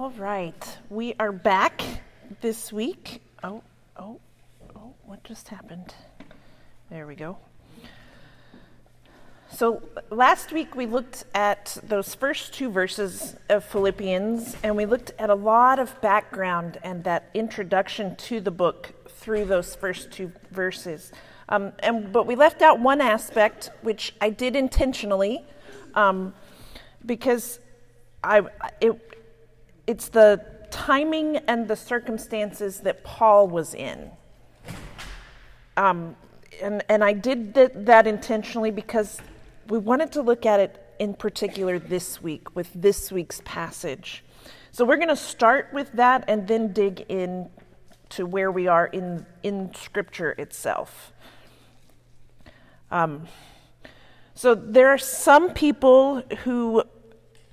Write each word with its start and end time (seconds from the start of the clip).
All 0.00 0.12
right, 0.12 0.78
we 0.88 1.14
are 1.20 1.30
back 1.30 1.82
this 2.40 2.72
week. 2.72 3.20
Oh, 3.44 3.62
oh, 3.98 4.18
oh, 4.74 4.94
what 5.04 5.22
just 5.24 5.48
happened? 5.48 5.94
There 6.88 7.06
we 7.06 7.14
go. 7.14 7.36
So, 9.52 9.82
last 10.08 10.52
week 10.52 10.74
we 10.74 10.86
looked 10.86 11.24
at 11.34 11.76
those 11.82 12.14
first 12.14 12.54
two 12.54 12.70
verses 12.70 13.36
of 13.50 13.62
Philippians, 13.62 14.56
and 14.62 14.74
we 14.74 14.86
looked 14.86 15.12
at 15.18 15.28
a 15.28 15.34
lot 15.34 15.78
of 15.78 16.00
background 16.00 16.78
and 16.82 17.04
that 17.04 17.28
introduction 17.34 18.16
to 18.16 18.40
the 18.40 18.50
book 18.50 18.94
through 19.06 19.44
those 19.44 19.74
first 19.74 20.10
two 20.10 20.32
verses. 20.50 21.12
Um, 21.50 21.74
and, 21.80 22.10
but 22.10 22.26
we 22.26 22.36
left 22.36 22.62
out 22.62 22.80
one 22.80 23.02
aspect, 23.02 23.68
which 23.82 24.14
I 24.18 24.30
did 24.30 24.56
intentionally, 24.56 25.44
um, 25.94 26.32
because 27.04 27.60
I, 28.24 28.42
it, 28.80 29.09
it's 29.90 30.08
the 30.08 30.40
timing 30.70 31.38
and 31.48 31.66
the 31.66 31.74
circumstances 31.74 32.78
that 32.80 33.02
Paul 33.02 33.48
was 33.48 33.74
in. 33.74 34.08
Um, 35.76 36.14
and, 36.62 36.84
and 36.88 37.02
I 37.02 37.12
did 37.12 37.56
th- 37.56 37.72
that 37.74 38.06
intentionally 38.06 38.70
because 38.70 39.20
we 39.66 39.78
wanted 39.78 40.12
to 40.12 40.22
look 40.22 40.46
at 40.46 40.60
it 40.60 40.80
in 41.00 41.14
particular 41.14 41.80
this 41.80 42.22
week 42.22 42.54
with 42.54 42.70
this 42.72 43.10
week's 43.10 43.42
passage. 43.44 44.22
So 44.70 44.84
we're 44.84 44.98
going 44.98 45.08
to 45.08 45.16
start 45.16 45.70
with 45.72 45.90
that 45.94 46.22
and 46.28 46.46
then 46.46 46.72
dig 46.72 47.04
in 47.08 47.50
to 48.10 48.26
where 48.26 48.52
we 48.52 48.68
are 48.68 48.86
in, 48.86 49.26
in 49.42 49.74
Scripture 49.74 50.36
itself. 50.38 51.12
Um, 52.92 53.26
so 54.34 54.54
there 54.54 54.86
are 54.90 54.98
some 54.98 55.50
people 55.50 56.20
who 56.44 56.84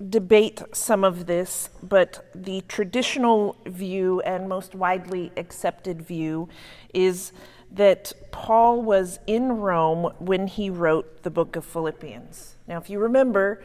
debate 0.06 0.62
some 0.72 1.02
of 1.02 1.26
this, 1.26 1.70
but 1.82 2.30
the 2.34 2.62
traditional 2.68 3.56
view 3.66 4.20
and 4.20 4.48
most 4.48 4.74
widely 4.74 5.32
accepted 5.36 6.02
view 6.02 6.48
is 6.94 7.32
that 7.70 8.12
Paul 8.30 8.82
was 8.82 9.18
in 9.26 9.58
Rome 9.58 10.12
when 10.18 10.46
he 10.46 10.70
wrote 10.70 11.22
the 11.22 11.30
book 11.30 11.56
of 11.56 11.64
Philippians. 11.64 12.54
Now, 12.66 12.78
if 12.78 12.88
you 12.88 12.98
remember, 12.98 13.62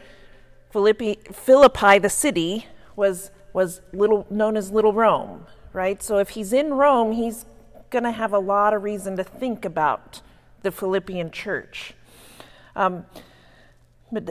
Philippi, 0.71 1.19
Philippi, 1.31 1.99
the 1.99 2.09
city, 2.09 2.65
was, 2.95 3.31
was 3.53 3.81
little, 3.93 4.25
known 4.29 4.57
as 4.57 4.71
Little 4.71 4.93
Rome, 4.93 5.45
right? 5.71 6.01
So 6.01 6.17
if 6.17 6.29
he's 6.29 6.51
in 6.51 6.73
Rome, 6.73 7.11
he's 7.11 7.45
going 7.89 8.03
to 8.03 8.11
have 8.11 8.33
a 8.33 8.39
lot 8.39 8.73
of 8.73 8.83
reason 8.83 9.15
to 9.17 9.23
think 9.23 9.65
about 9.65 10.21
the 10.63 10.71
Philippian 10.71 11.31
church. 11.31 11.93
Um, 12.75 13.05
but 14.13 14.29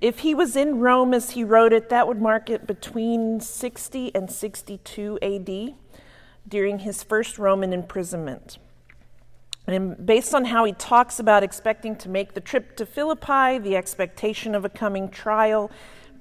if 0.00 0.20
he 0.20 0.34
was 0.34 0.56
in 0.56 0.80
Rome 0.80 1.14
as 1.14 1.30
he 1.30 1.44
wrote 1.44 1.72
it, 1.72 1.88
that 1.90 2.08
would 2.08 2.20
mark 2.20 2.50
it 2.50 2.66
between 2.66 3.40
60 3.40 4.14
and 4.14 4.30
62 4.30 5.18
AD 5.22 5.74
during 6.48 6.80
his 6.80 7.02
first 7.02 7.38
Roman 7.38 7.72
imprisonment. 7.72 8.58
And 9.66 10.04
based 10.04 10.34
on 10.34 10.46
how 10.46 10.64
he 10.64 10.72
talks 10.72 11.20
about 11.20 11.44
expecting 11.44 11.94
to 11.96 12.08
make 12.08 12.34
the 12.34 12.40
trip 12.40 12.76
to 12.76 12.86
Philippi, 12.86 13.58
the 13.58 13.76
expectation 13.76 14.54
of 14.54 14.64
a 14.64 14.68
coming 14.68 15.08
trial, 15.08 15.70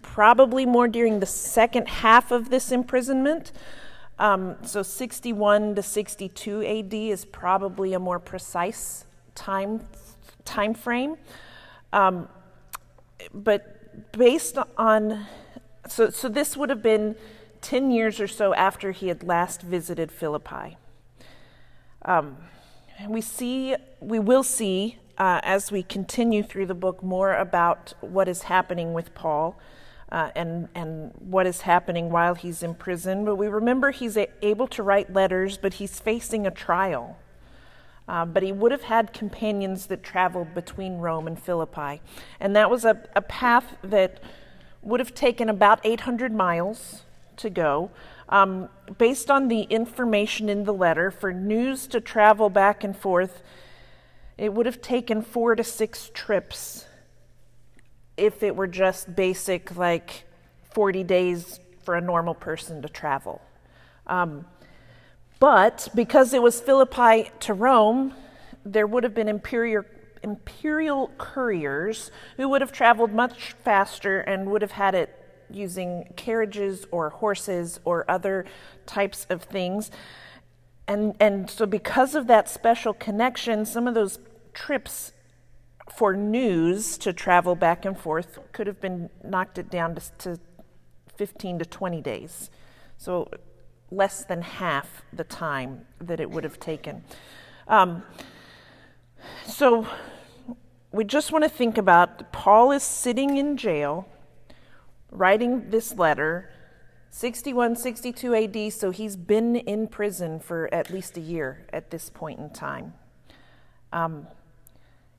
probably 0.04 0.66
more 0.66 0.88
during 0.88 1.20
the 1.20 1.26
second 1.26 1.88
half 1.88 2.32
of 2.32 2.50
this 2.50 2.72
imprisonment. 2.72 3.52
Um, 4.20 4.58
so 4.62 4.84
61 4.84 5.76
to 5.76 5.82
62 5.82 6.64
AD 6.64 6.94
is 6.94 7.26
probably 7.26 7.94
a 7.94 8.00
more 8.00 8.20
precise 8.20 9.06
time 9.34 9.88
time 10.46 10.74
frame. 10.74 11.18
Um, 11.94 12.28
but 13.34 14.12
based 14.12 14.58
on 14.78 15.26
so 15.88 16.10
so 16.10 16.30
this 16.30 16.56
would 16.56 16.70
have 16.70 16.82
been 16.82 17.16
10 17.62 17.92
years 17.92 18.20
or 18.20 18.28
so 18.28 18.54
after 18.54 18.92
he 18.92 19.08
had 19.08 19.24
last 19.24 19.62
visited 19.62 20.12
Philippi. 20.12 20.78
Um, 22.04 22.38
we 23.08 23.22
see 23.22 23.76
we 24.00 24.20
will 24.20 24.44
see 24.44 24.98
uh, 25.18 25.40
as 25.44 25.72
we 25.72 25.84
continue 25.84 26.44
through 26.44 26.66
the 26.66 26.76
book 26.76 27.04
more 27.04 27.36
about 27.36 27.94
what 28.02 28.28
is 28.28 28.44
happening 28.44 28.94
with 28.94 29.14
Paul. 29.14 29.58
Uh, 30.12 30.30
and 30.36 30.68
and 30.76 31.14
what 31.20 31.48
is 31.48 31.62
happening 31.62 32.10
while 32.10 32.36
he's 32.36 32.62
in 32.64 32.76
prison. 32.76 33.24
But 33.24 33.38
we 33.38 33.48
remember 33.48 33.92
he's 33.92 34.18
a- 34.18 34.28
able 34.42 34.68
to 34.68 34.84
write 34.84 35.14
letters, 35.14 35.58
but 35.58 35.76
he's 35.76 36.02
facing 36.02 36.46
a 36.46 36.52
trial. 36.52 37.18
Uh, 38.12 38.26
but 38.26 38.44
he 38.44 38.52
would 38.52 38.74
have 38.74 38.82
had 38.84 39.14
companions 39.14 39.86
that 39.86 40.04
traveled 40.04 40.54
between 40.54 40.98
Rome 40.98 41.28
and 41.28 41.42
Philippi. 41.42 42.02
And 42.42 42.54
that 42.58 42.70
was 42.70 42.84
a, 42.84 43.02
a 43.16 43.22
path 43.22 43.78
that 43.86 44.22
would 44.82 45.00
have 45.00 45.16
taken 45.16 45.48
about 45.48 45.80
800 45.86 46.34
miles 46.34 47.04
to 47.38 47.50
go. 47.50 47.90
Um, 48.28 48.68
based 48.98 49.32
on 49.32 49.48
the 49.48 49.62
information 49.62 50.50
in 50.50 50.66
the 50.66 50.74
letter, 50.74 51.10
for 51.10 51.32
news 51.32 51.88
to 51.88 52.02
travel 52.02 52.50
back 52.50 52.84
and 52.84 52.98
forth, 52.98 53.42
it 54.38 54.54
would 54.54 54.66
have 54.66 54.82
taken 54.82 55.22
four 55.22 55.56
to 55.56 55.64
six 55.64 56.12
trips 56.14 56.88
if 58.18 58.44
it 58.44 58.58
were 58.58 58.68
just 58.68 59.16
basic, 59.16 59.78
like 59.78 60.26
40 60.74 61.06
days 61.06 61.62
for 61.84 61.96
a 61.96 62.02
normal 62.02 62.34
person 62.34 62.82
to 62.82 62.90
travel. 62.90 63.42
Um, 64.06 64.46
but 65.42 65.88
because 65.96 66.36
it 66.36 66.42
was 66.44 66.62
Philippi 66.62 67.32
to 67.40 67.56
Rome, 67.56 68.14
there 68.64 68.86
would 68.86 69.04
have 69.04 69.16
been 69.16 69.28
imperial, 69.28 69.84
imperial 70.22 71.10
couriers 71.18 72.12
who 72.38 72.48
would 72.48 72.62
have 72.62 72.72
traveled 72.72 73.12
much 73.12 73.54
faster 73.64 74.20
and 74.20 74.52
would 74.52 74.62
have 74.62 74.74
had 74.74 74.94
it 74.94 75.10
using 75.50 76.14
carriages 76.16 76.86
or 76.92 77.10
horses 77.10 77.80
or 77.86 78.06
other 78.08 78.46
types 78.86 79.26
of 79.32 79.42
things. 79.42 79.90
And, 80.88 81.16
and 81.20 81.50
so, 81.50 81.66
because 81.66 82.14
of 82.14 82.28
that 82.28 82.48
special 82.48 82.94
connection, 82.94 83.66
some 83.66 83.88
of 83.88 83.96
those 83.96 84.20
trips 84.54 85.12
for 85.92 86.16
news 86.16 87.00
to 87.00 87.14
travel 87.14 87.56
back 87.56 87.84
and 87.84 87.98
forth 87.98 88.38
could 88.52 88.68
have 88.68 88.80
been 88.80 89.10
knocked 89.24 89.58
it 89.58 89.72
down 89.72 89.96
to, 89.96 90.02
to 90.20 90.40
15 91.16 91.58
to 91.58 91.66
20 91.66 92.00
days. 92.02 92.52
So, 93.00 93.28
less 93.92 94.24
than 94.24 94.42
half 94.42 95.04
the 95.12 95.26
time 95.26 95.86
that 96.00 96.20
it 96.20 96.32
would 96.32 96.46
have 96.46 96.60
taken. 96.60 97.04
Um, 97.68 98.04
so 99.46 99.86
we 100.92 101.04
just 101.04 101.32
want 101.32 101.44
to 101.44 101.50
think 101.50 101.78
about 101.78 102.32
Paul 102.32 102.72
is 102.72 102.84
sitting 102.84 103.38
in 103.38 103.58
jail, 103.58 104.08
writing 105.12 105.70
this 105.70 105.94
letter, 105.94 106.50
61, 107.10 107.76
62 107.76 108.36
AD, 108.36 108.74
so 108.74 108.92
he's 108.92 109.18
been 109.18 109.58
in 109.58 109.88
prison 109.88 110.40
for 110.40 110.74
at 110.74 110.90
least 110.90 111.18
a 111.18 111.22
year 111.22 111.66
at 111.74 111.92
this 111.92 112.10
point 112.10 112.40
in 112.40 112.50
time. 112.50 112.94
Um, 113.92 114.28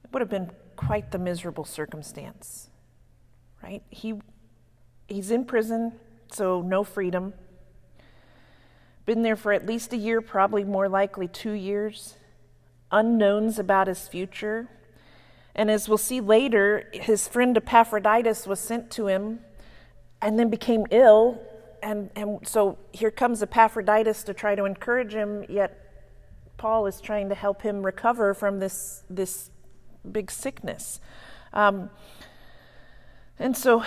it 0.02 0.10
would 0.12 0.20
have 0.20 0.30
been 0.30 0.50
quite 0.76 1.10
the 1.10 1.18
miserable 1.18 1.66
circumstance, 1.66 2.70
right? 3.62 3.82
He, 3.90 4.14
he's 5.06 5.30
in 5.30 5.44
prison, 5.44 5.92
so 6.30 6.62
no 6.62 6.82
freedom 6.82 7.34
been 9.04 9.22
there 9.22 9.36
for 9.36 9.52
at 9.52 9.66
least 9.66 9.92
a 9.92 9.96
year, 9.96 10.20
probably 10.20 10.64
more 10.64 10.88
likely 10.88 11.28
two 11.28 11.52
years, 11.52 12.14
unknowns 12.90 13.58
about 13.58 13.86
his 13.86 14.06
future. 14.08 14.68
And 15.54 15.70
as 15.70 15.88
we'll 15.88 15.98
see 15.98 16.20
later, 16.20 16.88
his 16.92 17.28
friend 17.28 17.56
Epaphroditus 17.56 18.46
was 18.46 18.60
sent 18.60 18.90
to 18.92 19.06
him 19.06 19.40
and 20.20 20.38
then 20.38 20.48
became 20.48 20.86
ill. 20.90 21.40
And, 21.82 22.10
and 22.14 22.46
so 22.46 22.78
here 22.92 23.10
comes 23.10 23.42
Epaphroditus 23.42 24.22
to 24.24 24.34
try 24.34 24.54
to 24.54 24.64
encourage 24.64 25.12
him, 25.12 25.44
yet 25.48 25.78
Paul 26.56 26.86
is 26.86 27.00
trying 27.00 27.28
to 27.28 27.34
help 27.34 27.62
him 27.62 27.84
recover 27.84 28.34
from 28.34 28.60
this, 28.60 29.02
this 29.10 29.50
big 30.10 30.30
sickness. 30.30 31.00
Um, 31.52 31.90
and 33.38 33.56
so 33.56 33.84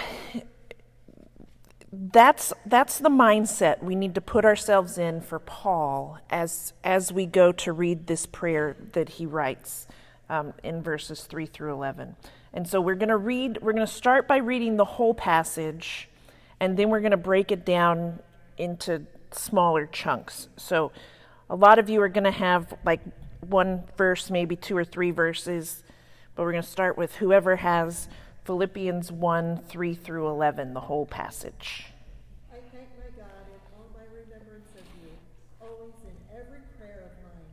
that's 1.97 2.51
that's 2.65 2.99
the 2.99 3.09
mindset 3.09 3.83
we 3.83 3.95
need 3.95 4.15
to 4.15 4.21
put 4.21 4.45
ourselves 4.45 4.97
in 4.97 5.21
for 5.21 5.39
Paul 5.39 6.19
as 6.29 6.73
as 6.83 7.11
we 7.11 7.25
go 7.25 7.51
to 7.51 7.71
read 7.71 8.07
this 8.07 8.25
prayer 8.25 8.75
that 8.93 9.09
he 9.09 9.25
writes 9.25 9.87
um, 10.29 10.53
in 10.63 10.81
verses 10.81 11.23
three 11.23 11.45
through 11.45 11.73
eleven. 11.73 12.15
And 12.53 12.67
so 12.67 12.79
we're 12.79 12.95
going 12.95 13.09
to 13.09 13.17
read. 13.17 13.59
We're 13.61 13.73
going 13.73 13.85
to 13.85 13.91
start 13.91 14.27
by 14.27 14.37
reading 14.37 14.77
the 14.77 14.85
whole 14.85 15.13
passage, 15.13 16.09
and 16.59 16.77
then 16.77 16.89
we're 16.89 17.01
going 17.01 17.11
to 17.11 17.17
break 17.17 17.51
it 17.51 17.65
down 17.65 18.19
into 18.57 19.05
smaller 19.31 19.85
chunks. 19.85 20.47
So 20.55 20.91
a 21.49 21.55
lot 21.55 21.77
of 21.77 21.89
you 21.89 22.01
are 22.01 22.09
going 22.09 22.23
to 22.23 22.31
have 22.31 22.73
like 22.85 23.01
one 23.41 23.83
verse, 23.97 24.29
maybe 24.29 24.55
two 24.55 24.75
or 24.75 24.83
three 24.83 25.11
verses, 25.11 25.83
but 26.35 26.43
we're 26.43 26.51
going 26.51 26.63
to 26.63 26.69
start 26.69 26.97
with 26.97 27.15
whoever 27.15 27.57
has 27.57 28.07
Philippians 28.45 29.11
1 29.11 29.61
3 29.69 29.93
through 29.93 30.27
11, 30.27 30.73
the 30.73 30.81
whole 30.81 31.05
passage. 31.05 31.85
I 32.51 32.57
thank 32.73 32.89
my 32.97 33.09
God 33.13 33.45
in 33.49 33.61
all 33.77 33.89
my 33.93 34.05
remembrance 34.09 34.69
of 34.73 34.85
you, 35.01 35.13
always 35.61 35.97
in 36.01 36.17
every 36.33 36.65
prayer 36.77 37.09
of 37.09 37.13
mine, 37.21 37.49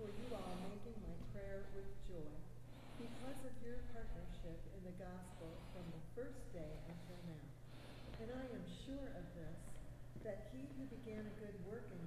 for 0.00 0.08
you 0.08 0.28
all 0.32 0.56
making 0.64 0.96
my 1.04 1.16
prayer 1.36 1.64
with 1.76 1.88
joy, 2.08 2.28
because 3.00 3.40
of 3.44 3.54
your 3.60 3.80
partnership 3.92 4.56
in 4.76 4.80
the 4.84 4.96
gospel 4.96 5.48
from 5.76 5.84
the 5.92 6.02
first 6.16 6.40
day 6.56 6.72
until 6.88 7.20
now. 7.28 7.44
And 8.24 8.28
I 8.32 8.44
am 8.48 8.64
sure 8.84 9.08
of 9.12 9.24
this, 9.36 9.60
that 10.24 10.52
he 10.52 10.64
who 10.76 10.88
began 10.88 11.24
a 11.24 11.34
good 11.40 11.56
work 11.68 11.84
in 11.92 12.06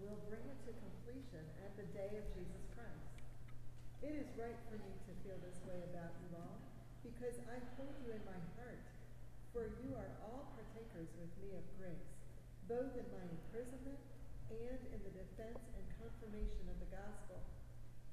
you 0.00 0.08
will 0.08 0.24
bring 0.32 0.40
it 0.48 0.56
to 0.64 0.72
completion 0.80 1.44
at 1.60 1.76
the 1.76 1.84
day 1.92 2.08
of 2.16 2.24
Jesus 2.32 2.64
Christ. 2.72 3.04
It 4.00 4.16
is 4.16 4.28
right 4.40 4.56
for 4.72 4.80
me 4.80 4.96
to 4.96 5.12
feel 5.20 5.36
this 5.44 5.60
way 5.68 5.76
about 5.92 6.16
you 6.24 6.40
all, 6.40 6.56
because 7.04 7.36
I 7.52 7.60
hold 7.76 7.92
you 8.00 8.16
in 8.16 8.24
my 8.24 8.40
heart, 8.56 8.80
for 9.52 9.68
you 9.84 9.92
are 9.92 10.12
all 10.24 10.56
partakers 10.56 11.12
with 11.20 11.32
me 11.44 11.52
of 11.52 11.64
grace, 11.76 12.08
both 12.64 12.96
in 12.96 13.04
my 13.12 13.24
imprisonment 13.28 14.00
and 14.48 14.80
in 14.88 15.00
the 15.04 15.12
defense 15.12 15.60
and 15.76 15.84
confirmation 16.00 16.64
of 16.72 16.80
the 16.80 16.88
gospel. 16.88 17.44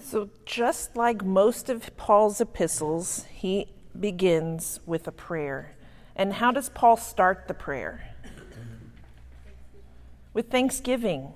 So, 0.00 0.30
just 0.46 0.96
like 0.96 1.24
most 1.24 1.68
of 1.68 1.96
Paul's 1.96 2.40
epistles, 2.40 3.24
he 3.30 3.66
begins 3.98 4.80
with 4.86 5.06
a 5.06 5.12
prayer. 5.12 5.74
And 6.16 6.34
how 6.34 6.50
does 6.50 6.68
Paul 6.68 6.96
start 6.96 7.46
the 7.46 7.54
prayer? 7.54 8.14
With 10.32 10.50
thanksgiving. 10.50 11.34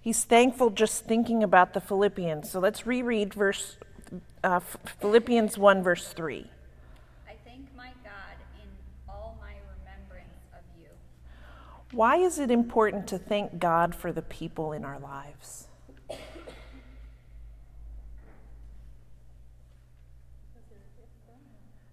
He's 0.00 0.24
thankful 0.24 0.70
just 0.70 1.06
thinking 1.06 1.42
about 1.42 1.74
the 1.74 1.80
Philippians. 1.80 2.50
So 2.50 2.58
let's 2.58 2.86
reread 2.86 3.34
verse 3.34 3.76
uh, 4.44 4.60
Philippians 5.00 5.56
1, 5.56 5.82
verse 5.82 6.08
3. 6.08 6.46
I 7.28 7.32
thank 7.44 7.66
my 7.76 7.90
God 8.02 8.36
in 8.60 8.68
all 9.08 9.38
my 9.40 9.54
remembrance 9.78 10.38
of 10.52 10.60
you. 10.80 10.88
Why 11.92 12.16
is 12.16 12.38
it 12.38 12.50
important 12.50 13.06
to 13.08 13.18
thank 13.18 13.58
God 13.58 13.94
for 13.94 14.12
the 14.12 14.22
people 14.22 14.72
in 14.72 14.84
our 14.84 14.98
lives? 14.98 15.68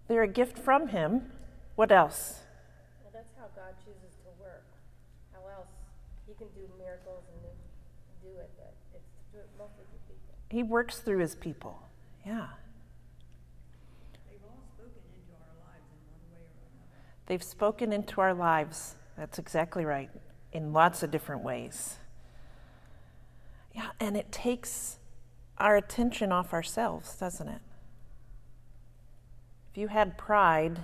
They're 0.09 0.23
a 0.23 0.27
gift 0.27 0.57
from 0.57 0.87
Him. 0.87 1.31
What 1.75 1.91
else? 1.91 2.39
Well, 3.03 3.11
that's 3.13 3.29
how 3.37 3.45
God 3.55 3.75
chooses 3.85 4.17
to 4.25 4.41
work. 4.41 4.65
How 5.31 5.47
else 5.47 5.69
He 6.27 6.33
can 6.33 6.47
do 6.55 6.67
miracles 6.79 7.23
and 7.31 7.39
do 8.23 8.37
it, 8.39 8.49
but 8.57 8.73
it's 8.95 9.05
to 9.31 9.37
do 9.37 9.39
it 9.39 9.49
mostly 9.57 9.85
through 9.85 10.15
people. 10.15 10.35
He 10.49 10.63
works 10.63 10.97
through 10.97 11.19
His 11.19 11.35
people. 11.35 11.79
Yeah. 12.25 12.47
They've 14.27 14.41
all 14.43 14.63
spoken 14.75 14.99
into 15.13 15.37
our 15.37 15.53
lives 15.69 15.85
in 15.93 16.01
one 16.09 16.25
way 16.33 16.41
or 16.41 16.57
another. 16.73 16.89
They've 17.27 17.43
spoken 17.43 17.93
into 17.93 18.19
our 18.19 18.33
lives. 18.33 18.95
That's 19.15 19.37
exactly 19.37 19.85
right. 19.85 20.09
In 20.53 20.73
lots 20.73 21.03
of 21.03 21.11
different 21.11 21.43
ways. 21.43 21.99
Yeah, 23.75 23.91
and 23.99 24.17
it 24.17 24.31
takes 24.31 24.97
our 25.59 25.77
attention 25.77 26.31
off 26.31 26.51
ourselves, 26.51 27.15
doesn't 27.15 27.47
it? 27.47 27.61
If 29.71 29.77
you 29.77 29.87
had 29.87 30.17
pride 30.17 30.79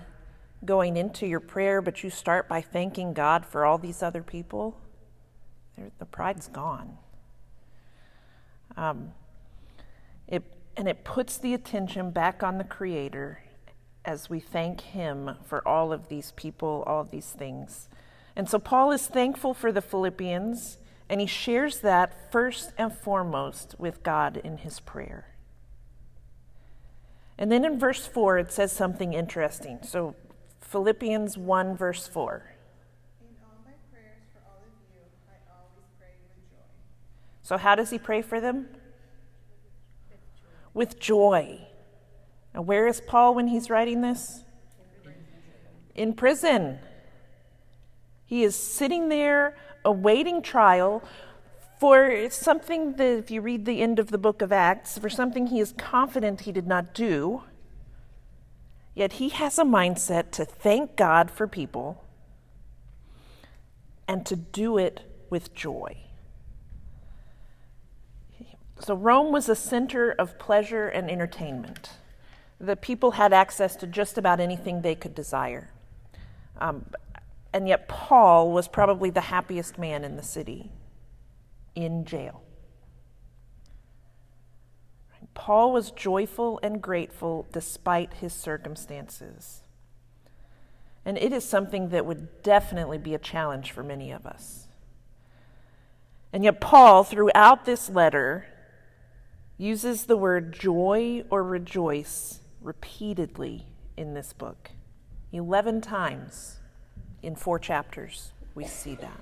going 0.64 0.98
into 0.98 1.26
your 1.26 1.40
prayer, 1.40 1.82
but 1.82 2.04
you 2.04 2.10
start 2.10 2.48
by 2.48 2.62
thanking 2.62 3.14
God 3.14 3.46
for 3.46 3.66
all 3.66 3.78
these 3.78 4.04
other 4.04 4.22
people, 4.22 4.78
the 6.00 6.06
pride's 6.06 6.48
gone. 6.48 6.98
Um, 8.78 9.14
it, 10.28 10.44
and 10.78 10.88
it 10.88 11.04
puts 11.04 11.38
the 11.38 11.54
attention 11.54 12.12
back 12.12 12.44
on 12.44 12.58
the 12.58 12.64
Creator 12.64 13.40
as 14.04 14.30
we 14.30 14.40
thank 14.40 14.82
Him 14.82 15.36
for 15.46 15.68
all 15.68 15.92
of 15.92 16.08
these 16.10 16.32
people, 16.36 16.84
all 16.86 17.02
of 17.02 17.12
these 17.12 17.32
things. 17.32 17.90
And 18.36 18.50
so 18.50 18.60
Paul 18.60 18.92
is 18.92 19.08
thankful 19.08 19.54
for 19.54 19.72
the 19.72 19.82
Philippians, 19.82 20.78
and 21.10 21.22
he 21.22 21.28
shares 21.28 21.80
that 21.80 22.32
first 22.32 22.72
and 22.78 22.94
foremost 22.94 23.76
with 23.78 24.04
God 24.04 24.38
in 24.38 24.58
his 24.58 24.80
prayer. 24.80 25.35
And 27.38 27.52
then 27.52 27.66
in 27.66 27.78
verse 27.78 28.06
4, 28.06 28.38
it 28.38 28.52
says 28.52 28.72
something 28.72 29.14
interesting. 29.14 29.80
So, 29.84 30.16
Philippians 30.62 31.38
1, 31.38 31.76
verse 31.76 32.08
4. 32.08 32.56
In 33.22 33.28
all 33.44 33.58
my 33.66 33.72
prayers 33.92 34.24
for 34.34 34.40
all 34.48 34.64
of 34.64 34.94
you, 34.94 35.02
I 35.30 35.36
always 35.52 35.86
pray 36.00 36.14
with 36.30 36.50
joy. 36.50 36.64
So, 37.44 37.58
how 37.58 37.76
does 37.76 37.90
he 37.90 38.00
pray 38.00 38.22
for 38.22 38.40
them? 38.40 38.68
With 40.74 41.00
joy. 41.00 41.68
Now, 42.54 42.62
where 42.62 42.88
is 42.88 43.02
Paul 43.02 43.36
when 43.36 43.48
he's 43.48 43.70
writing 43.70 44.02
this? 44.02 44.44
In 45.94 46.14
prison. 46.14 46.80
He 48.26 48.44
is 48.44 48.56
sitting 48.56 49.10
there 49.10 49.56
awaiting 49.84 50.42
trial 50.42 51.04
for 51.80 52.30
something 52.30 52.94
that, 52.94 53.18
if 53.18 53.32
you 53.32 53.42
read 53.42 53.66
the 53.66 53.82
end 53.82 54.00
of 54.00 54.12
the 54.12 54.18
book 54.18 54.42
of 54.42 54.52
Acts, 54.52 54.98
for 54.98 55.10
something 55.10 55.48
he 55.48 55.60
is 55.60 55.74
confident 55.78 56.42
he 56.42 56.52
did 56.52 56.68
not 56.68 56.94
do. 56.94 57.44
Yet 58.94 59.14
he 59.14 59.30
has 59.30 59.60
a 59.60 59.64
mindset 59.64 60.32
to 60.32 60.46
thank 60.46 60.96
God 60.96 61.30
for 61.30 61.48
people 61.48 62.04
and 64.08 64.26
to 64.26 64.36
do 64.36 64.78
it 64.78 65.02
with 65.30 65.54
joy. 65.54 65.98
So, 68.80 68.94
Rome 68.94 69.32
was 69.32 69.50
a 69.50 69.56
center 69.56 70.12
of 70.12 70.38
pleasure 70.38 70.88
and 70.88 71.10
entertainment. 71.10 71.92
The 72.60 72.76
people 72.76 73.12
had 73.12 73.34
access 73.34 73.76
to 73.78 73.88
just 73.88 74.18
about 74.18 74.40
anything 74.40 74.82
they 74.82 74.96
could 74.96 75.16
desire. 75.16 75.70
Um, 76.58 76.86
and 77.54 77.68
yet, 77.68 77.88
Paul 77.88 78.52
was 78.52 78.68
probably 78.68 79.10
the 79.10 79.22
happiest 79.22 79.78
man 79.78 80.04
in 80.04 80.16
the 80.16 80.24
city 80.24 80.72
in 81.76 82.06
jail. 82.06 82.42
Paul 85.34 85.74
was 85.74 85.92
joyful 85.92 86.60
and 86.64 86.82
grateful 86.82 87.46
despite 87.52 88.16
his 88.16 88.34
circumstances. 88.34 89.62
And 91.04 91.18
it 91.18 91.32
is 91.32 91.48
something 91.48 91.90
that 91.90 92.06
would 92.06 92.42
definitely 92.42 92.98
be 92.98 93.14
a 93.14 93.20
challenge 93.20 93.72
for 93.72 93.84
many 93.84 94.12
of 94.12 94.26
us. 94.26 94.68
And 96.34 96.44
yet, 96.44 96.60
Paul, 96.60 97.04
throughout 97.04 97.66
this 97.66 97.90
letter, 97.90 98.48
uses 99.58 100.06
the 100.06 100.18
word 100.18 100.52
joy 100.52 101.24
or 101.30 101.44
rejoice 101.44 102.40
repeatedly 102.62 103.68
in 103.96 104.14
this 104.14 104.34
book. 104.34 104.72
11 105.32 105.82
times 105.82 106.60
in 107.22 107.36
four 107.36 107.60
chapters, 107.60 108.32
we 108.56 108.66
see 108.66 108.96
that. 108.96 109.22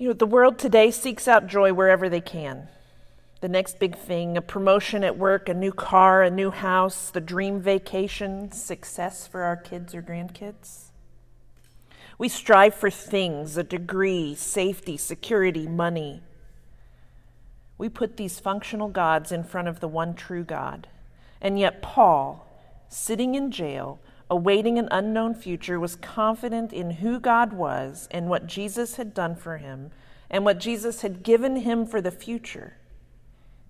You 0.00 0.08
know, 0.08 0.14
the 0.14 0.26
world 0.26 0.60
today 0.60 0.92
seeks 0.92 1.26
out 1.26 1.48
joy 1.48 1.72
wherever 1.72 2.08
they 2.08 2.20
can. 2.20 2.68
The 3.40 3.48
next 3.48 3.80
big 3.80 3.98
thing, 3.98 4.36
a 4.36 4.40
promotion 4.40 5.02
at 5.02 5.18
work, 5.18 5.48
a 5.48 5.54
new 5.54 5.72
car, 5.72 6.22
a 6.22 6.30
new 6.30 6.52
house, 6.52 7.10
the 7.10 7.20
dream 7.20 7.60
vacation, 7.60 8.52
success 8.52 9.26
for 9.26 9.42
our 9.42 9.56
kids 9.56 9.96
or 9.96 10.02
grandkids. 10.02 10.90
We 12.16 12.28
strive 12.28 12.74
for 12.74 12.90
things, 12.90 13.56
a 13.56 13.64
degree, 13.64 14.36
safety, 14.36 14.96
security, 14.96 15.66
money. 15.66 16.22
We 17.76 17.88
put 17.88 18.16
these 18.16 18.38
functional 18.38 18.88
gods 18.88 19.32
in 19.32 19.42
front 19.42 19.66
of 19.66 19.80
the 19.80 19.88
one 19.88 20.14
true 20.14 20.44
God. 20.44 20.86
And 21.40 21.58
yet, 21.58 21.82
Paul, 21.82 22.46
sitting 22.88 23.34
in 23.34 23.50
jail, 23.50 23.98
awaiting 24.30 24.78
an 24.78 24.88
unknown 24.90 25.34
future, 25.34 25.80
was 25.80 25.96
confident 25.96 26.72
in 26.72 26.90
who 26.92 27.18
God 27.18 27.52
was 27.52 28.08
and 28.10 28.28
what 28.28 28.46
Jesus 28.46 28.96
had 28.96 29.14
done 29.14 29.34
for 29.34 29.58
him 29.58 29.90
and 30.30 30.44
what 30.44 30.60
Jesus 30.60 31.02
had 31.02 31.22
given 31.22 31.56
him 31.56 31.86
for 31.86 32.00
the 32.00 32.10
future. 32.10 32.76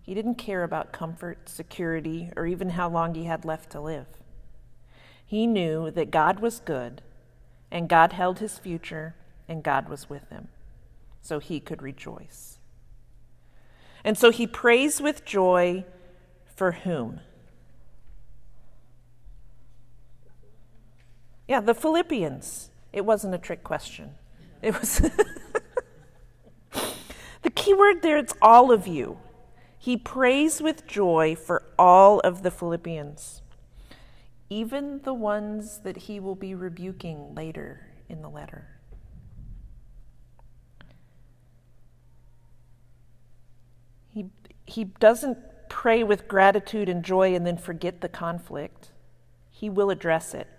He 0.03 0.15
didn't 0.15 0.37
care 0.37 0.65
about 0.65 0.93
comfort, 0.93 1.49
security, 1.49 2.31
or 2.37 2.47
even 2.47 2.71
how 2.71 2.89
long 2.89 3.15
he 3.15 3.25
had 3.25 3.45
left 3.45 3.71
to 3.71 3.81
live. 3.81 4.07
He 5.25 5.47
knew 5.47 5.91
that 5.91 6.11
God 6.11 6.41
was 6.41 6.61
good, 6.61 7.03
and 7.71 7.89
God 7.89 8.15
held 8.15 8.39
his 8.39 8.59
future, 8.59 9.15
and 9.47 9.63
God 9.63 9.89
was 9.89 10.09
with 10.09 10.29
him, 10.31 10.49
so 11.21 11.39
he 11.39 11.61
could 11.61 11.83
rejoice. 11.83 12.59
And 14.03 14.17
so 14.17 14.31
he 14.31 14.47
prays 14.47 15.01
with 15.01 15.27
joy 15.27 15.85
for 16.57 16.73
whom? 16.73 17.21
Yeah, 21.49 21.61
the 21.61 21.75
Philippians. 21.75 22.71
It 22.93 23.05
wasn't 23.07 23.35
a 23.35 23.39
trick 23.39 23.65
question. 23.65 24.15
It 24.61 24.79
was 24.79 24.99
the 27.43 27.51
key 27.55 27.75
word 27.75 28.03
there, 28.03 28.19
it's 28.19 28.35
all 28.43 28.71
of 28.71 28.87
you. 28.87 29.19
He 29.79 29.97
prays 29.97 30.61
with 30.61 30.87
joy 30.87 31.35
for 31.35 31.63
all 31.79 32.21
of 32.21 32.43
the 32.43 32.51
Philippians, 32.51 33.41
even 34.51 35.01
the 35.03 35.15
ones 35.15 35.79
that 35.85 35.97
he 35.97 36.21
will 36.21 36.35
be 36.35 36.55
rebuking 36.55 37.35
later 37.35 37.87
in 38.09 38.21
the 38.21 38.29
letter. 38.29 38.67
He, 44.11 44.27
he 44.67 44.85
doesn't 44.85 45.39
pray 45.69 46.03
with 46.03 46.27
gratitude 46.27 46.89
and 46.89 47.05
joy 47.05 47.35
and 47.35 47.47
then 47.47 47.57
forget 47.57 48.01
the 48.01 48.09
conflict. 48.09 48.91
He 49.51 49.71
will 49.71 49.91
address 49.91 50.35
it. 50.35 50.58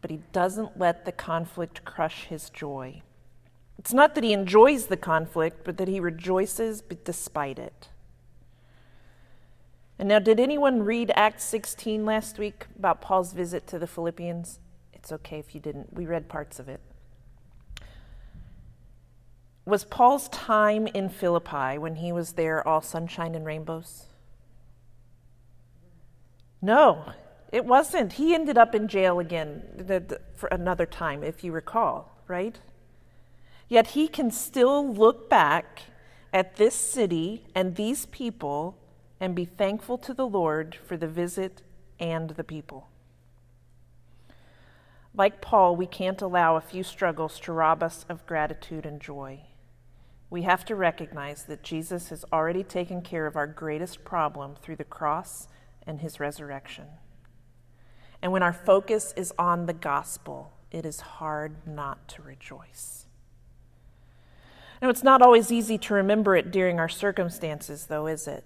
But 0.00 0.10
he 0.10 0.20
doesn't 0.32 0.78
let 0.78 1.04
the 1.04 1.12
conflict 1.12 1.84
crush 1.84 2.24
his 2.24 2.50
joy. 2.50 3.02
It's 3.78 3.92
not 3.92 4.14
that 4.14 4.24
he 4.24 4.32
enjoys 4.32 4.86
the 4.86 4.96
conflict, 4.96 5.64
but 5.64 5.76
that 5.78 5.88
he 5.88 6.00
rejoices 6.00 6.82
despite 6.82 7.58
it. 7.58 7.88
And 9.98 10.08
now, 10.08 10.20
did 10.20 10.38
anyone 10.38 10.84
read 10.84 11.10
Acts 11.16 11.44
16 11.44 12.04
last 12.04 12.38
week 12.38 12.66
about 12.78 13.00
Paul's 13.00 13.32
visit 13.32 13.66
to 13.68 13.78
the 13.78 13.86
Philippians? 13.86 14.60
It's 14.92 15.10
okay 15.10 15.38
if 15.38 15.54
you 15.54 15.60
didn't. 15.60 15.92
We 15.92 16.06
read 16.06 16.28
parts 16.28 16.60
of 16.60 16.68
it. 16.68 16.80
Was 19.64 19.84
Paul's 19.84 20.28
time 20.28 20.86
in 20.86 21.08
Philippi 21.08 21.78
when 21.78 21.96
he 21.96 22.12
was 22.12 22.32
there 22.32 22.66
all 22.66 22.80
sunshine 22.80 23.34
and 23.34 23.44
rainbows? 23.44 24.06
No, 26.62 27.12
it 27.52 27.64
wasn't. 27.64 28.14
He 28.14 28.34
ended 28.34 28.58
up 28.58 28.74
in 28.74 28.88
jail 28.88 29.18
again 29.18 30.12
for 30.34 30.48
another 30.48 30.86
time, 30.86 31.22
if 31.22 31.42
you 31.42 31.52
recall, 31.52 32.22
right? 32.26 32.58
Yet 33.68 33.88
he 33.88 34.08
can 34.08 34.30
still 34.30 34.92
look 34.92 35.28
back 35.30 35.82
at 36.32 36.56
this 36.56 36.74
city 36.74 37.46
and 37.54 37.76
these 37.76 38.06
people 38.06 38.76
and 39.20 39.34
be 39.34 39.44
thankful 39.44 39.98
to 39.98 40.14
the 40.14 40.26
Lord 40.26 40.76
for 40.86 40.96
the 40.96 41.08
visit 41.08 41.62
and 41.98 42.30
the 42.30 42.44
people. 42.44 42.88
Like 45.14 45.40
Paul, 45.40 45.74
we 45.74 45.86
can't 45.86 46.22
allow 46.22 46.56
a 46.56 46.60
few 46.60 46.84
struggles 46.84 47.40
to 47.40 47.52
rob 47.52 47.82
us 47.82 48.04
of 48.08 48.26
gratitude 48.26 48.86
and 48.86 49.00
joy. 49.00 49.40
We 50.30 50.42
have 50.42 50.64
to 50.66 50.76
recognize 50.76 51.44
that 51.44 51.62
Jesus 51.62 52.10
has 52.10 52.24
already 52.32 52.62
taken 52.62 53.00
care 53.02 53.26
of 53.26 53.34
our 53.34 53.46
greatest 53.46 54.04
problem 54.04 54.54
through 54.62 54.76
the 54.76 54.84
cross 54.84 55.48
and 55.86 56.00
his 56.00 56.20
resurrection. 56.20 56.84
And 58.22 58.32
when 58.32 58.42
our 58.42 58.52
focus 58.52 59.14
is 59.16 59.32
on 59.38 59.66
the 59.66 59.72
gospel, 59.72 60.52
it 60.70 60.84
is 60.84 61.00
hard 61.00 61.66
not 61.66 62.08
to 62.08 62.22
rejoice. 62.22 63.06
Now, 64.80 64.90
it's 64.90 65.02
not 65.02 65.22
always 65.22 65.50
easy 65.50 65.78
to 65.78 65.94
remember 65.94 66.36
it 66.36 66.50
during 66.50 66.78
our 66.78 66.88
circumstances, 66.88 67.86
though, 67.86 68.06
is 68.06 68.28
it? 68.28 68.44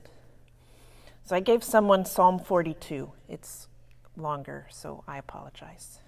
So 1.24 1.36
I 1.36 1.40
gave 1.40 1.62
someone 1.62 2.04
Psalm 2.04 2.38
42. 2.38 3.12
It's 3.28 3.68
longer, 4.16 4.66
so 4.70 5.04
I 5.06 5.18
apologize. 5.18 5.98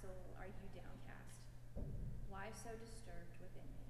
Soul 0.00 0.32
are 0.40 0.48
you 0.48 0.66
downcast? 0.72 1.44
Why 2.32 2.48
so 2.56 2.72
disturbed 2.80 3.36
within 3.36 3.68
me? 3.76 3.84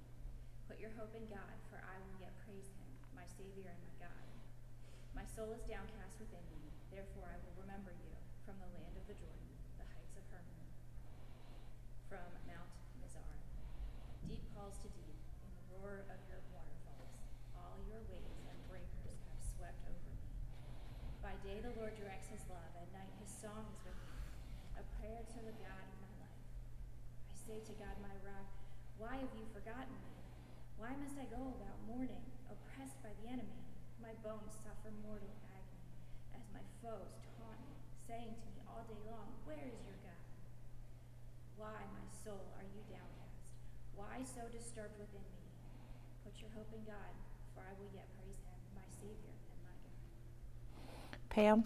Put 0.66 0.82
your 0.82 0.90
hope 0.98 1.14
in 1.14 1.22
God, 1.30 1.54
for 1.70 1.78
I 1.78 2.02
will 2.02 2.18
yet 2.18 2.34
praise 2.42 2.66
him, 2.74 2.90
my 3.14 3.22
savior 3.38 3.70
and 3.70 3.78
my 3.78 3.94
God. 4.02 4.26
My 5.14 5.22
soul 5.22 5.54
is 5.54 5.62
downcast 5.70 6.18
within 6.18 6.42
me. 6.50 6.66
Therefore 6.90 7.30
I 7.30 7.38
will 7.46 7.54
remember 7.62 7.94
you 7.94 8.10
from 8.42 8.58
the 8.58 8.66
land 8.74 8.98
of 8.98 9.06
the 9.06 9.14
Jordan, 9.14 9.54
the 9.78 9.86
heights 9.94 10.18
of 10.18 10.26
Hermon, 10.34 10.66
from 12.10 12.26
Mount 12.50 12.74
Mizar. 12.98 13.38
Deep 14.26 14.42
calls 14.58 14.82
to 14.82 14.90
deep 14.98 15.20
in 15.46 15.50
the 15.54 15.64
roar 15.78 16.10
of 16.10 16.18
your 16.26 16.42
waterfalls. 16.50 17.14
All 17.54 17.78
your 17.86 18.02
waves 18.10 18.42
and 18.50 18.58
breakers 18.66 19.22
have 19.30 19.42
swept 19.46 19.78
over 19.86 20.10
me. 20.10 20.26
Day 21.40 21.56
the 21.64 21.72
Lord 21.80 21.96
directs 21.96 22.28
his 22.28 22.44
love, 22.52 22.68
at 22.76 22.92
night 22.92 23.16
his 23.16 23.32
song 23.32 23.64
is 23.72 23.80
with 23.80 23.96
me, 23.96 24.12
a 24.76 24.84
prayer 25.00 25.24
to 25.24 25.40
the 25.40 25.56
God 25.56 25.84
of 25.88 25.96
my 26.04 26.12
life. 26.20 26.44
I 27.32 27.34
say 27.48 27.58
to 27.64 27.74
God, 27.80 27.96
my 28.04 28.12
rock, 28.20 28.44
why 29.00 29.16
have 29.16 29.32
you 29.32 29.48
forgotten 29.48 29.96
me? 30.04 30.20
Why 30.76 30.92
must 31.00 31.16
I 31.16 31.24
go 31.32 31.40
about 31.40 31.80
mourning, 31.88 32.20
oppressed 32.52 33.00
by 33.00 33.16
the 33.24 33.32
enemy? 33.32 33.56
My 34.04 34.12
bones 34.20 34.52
suffer 34.60 34.92
mortal 35.00 35.32
agony 35.48 35.88
as 36.36 36.44
my 36.52 36.60
foes 36.84 37.16
taunt 37.40 37.60
me, 37.64 37.72
saying 38.04 38.36
to 38.36 38.46
me 38.52 38.60
all 38.68 38.84
day 38.84 39.00
long, 39.08 39.32
Where 39.48 39.64
is 39.64 39.80
your 39.88 39.96
God? 40.04 40.24
Why, 41.56 41.80
my 41.96 42.04
soul, 42.20 42.52
are 42.60 42.68
you 42.68 42.84
downcast? 42.92 43.48
Why 43.96 44.28
so 44.28 44.44
disturbed 44.52 45.00
within 45.00 45.24
me? 45.24 45.48
Put 46.20 46.36
your 46.36 46.52
hope 46.52 46.68
in 46.76 46.84
God, 46.84 47.16
for 47.56 47.64
I 47.64 47.72
will 47.80 47.88
yet 47.96 48.12
praise 48.20 48.44
him, 48.44 48.60
my 48.76 48.84
Savior. 48.92 49.39
Pam, 51.30 51.64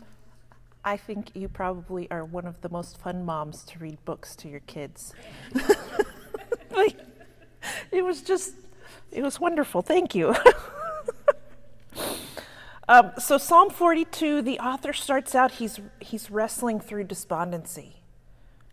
I 0.85 0.97
think 0.97 1.35
you 1.35 1.49
probably 1.49 2.11
are 2.11 2.25
one 2.25 2.47
of 2.47 2.61
the 2.61 2.69
most 2.69 2.99
fun 2.99 3.25
moms 3.25 3.65
to 3.65 3.79
read 3.79 4.03
books 4.05 4.37
to 4.37 4.49
your 4.49 4.61
kids. 4.61 5.15
like, 6.71 6.97
it 7.91 8.05
was 8.05 8.23
just, 8.23 8.55
it 9.11 9.23
was 9.23 9.41
wonderful. 9.41 9.83
Thank 9.83 10.15
you. 10.15 10.35
Um, 12.87 13.13
so 13.19 13.39
Psalm 13.39 13.71
42, 13.71 14.43
the 14.43 14.59
author 14.59 14.93
starts 14.93 15.35
out, 15.35 15.53
he's, 15.53 15.81
he's 16.01 16.31
wrestling 16.31 16.81
through 16.81 17.05
despondency, 17.05 18.03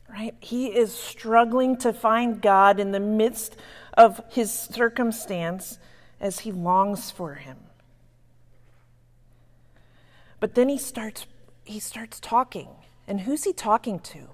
right? 0.10 0.36
He 0.42 0.68
is 0.68 0.94
struggling 0.94 1.78
to 1.78 1.94
find 1.94 2.42
God 2.42 2.80
in 2.80 2.92
the 2.92 3.00
midst 3.00 3.56
of 3.94 4.22
his 4.30 4.52
circumstance 4.52 5.80
as 6.20 6.40
he 6.40 6.52
longs 6.52 7.10
for 7.10 7.36
him. 7.36 7.58
But 10.42 10.56
then 10.56 10.68
he 10.68 10.78
starts, 10.78 11.28
he 11.64 11.80
starts 11.80 12.20
talking. 12.20 12.68
And 13.08 13.22
who's 13.22 13.46
he 13.46 13.54
talking 13.54 14.00
to? 14.00 14.28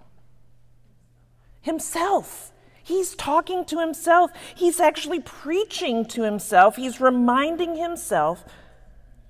Himself. 1.62 2.52
He's 2.82 3.14
talking 3.14 3.66
to 3.66 3.80
himself. 3.80 4.32
He's 4.56 4.80
actually 4.80 5.20
preaching 5.20 6.06
to 6.06 6.24
himself. 6.24 6.78
He's 6.78 7.02
reminding 7.02 7.76
himself 7.76 8.46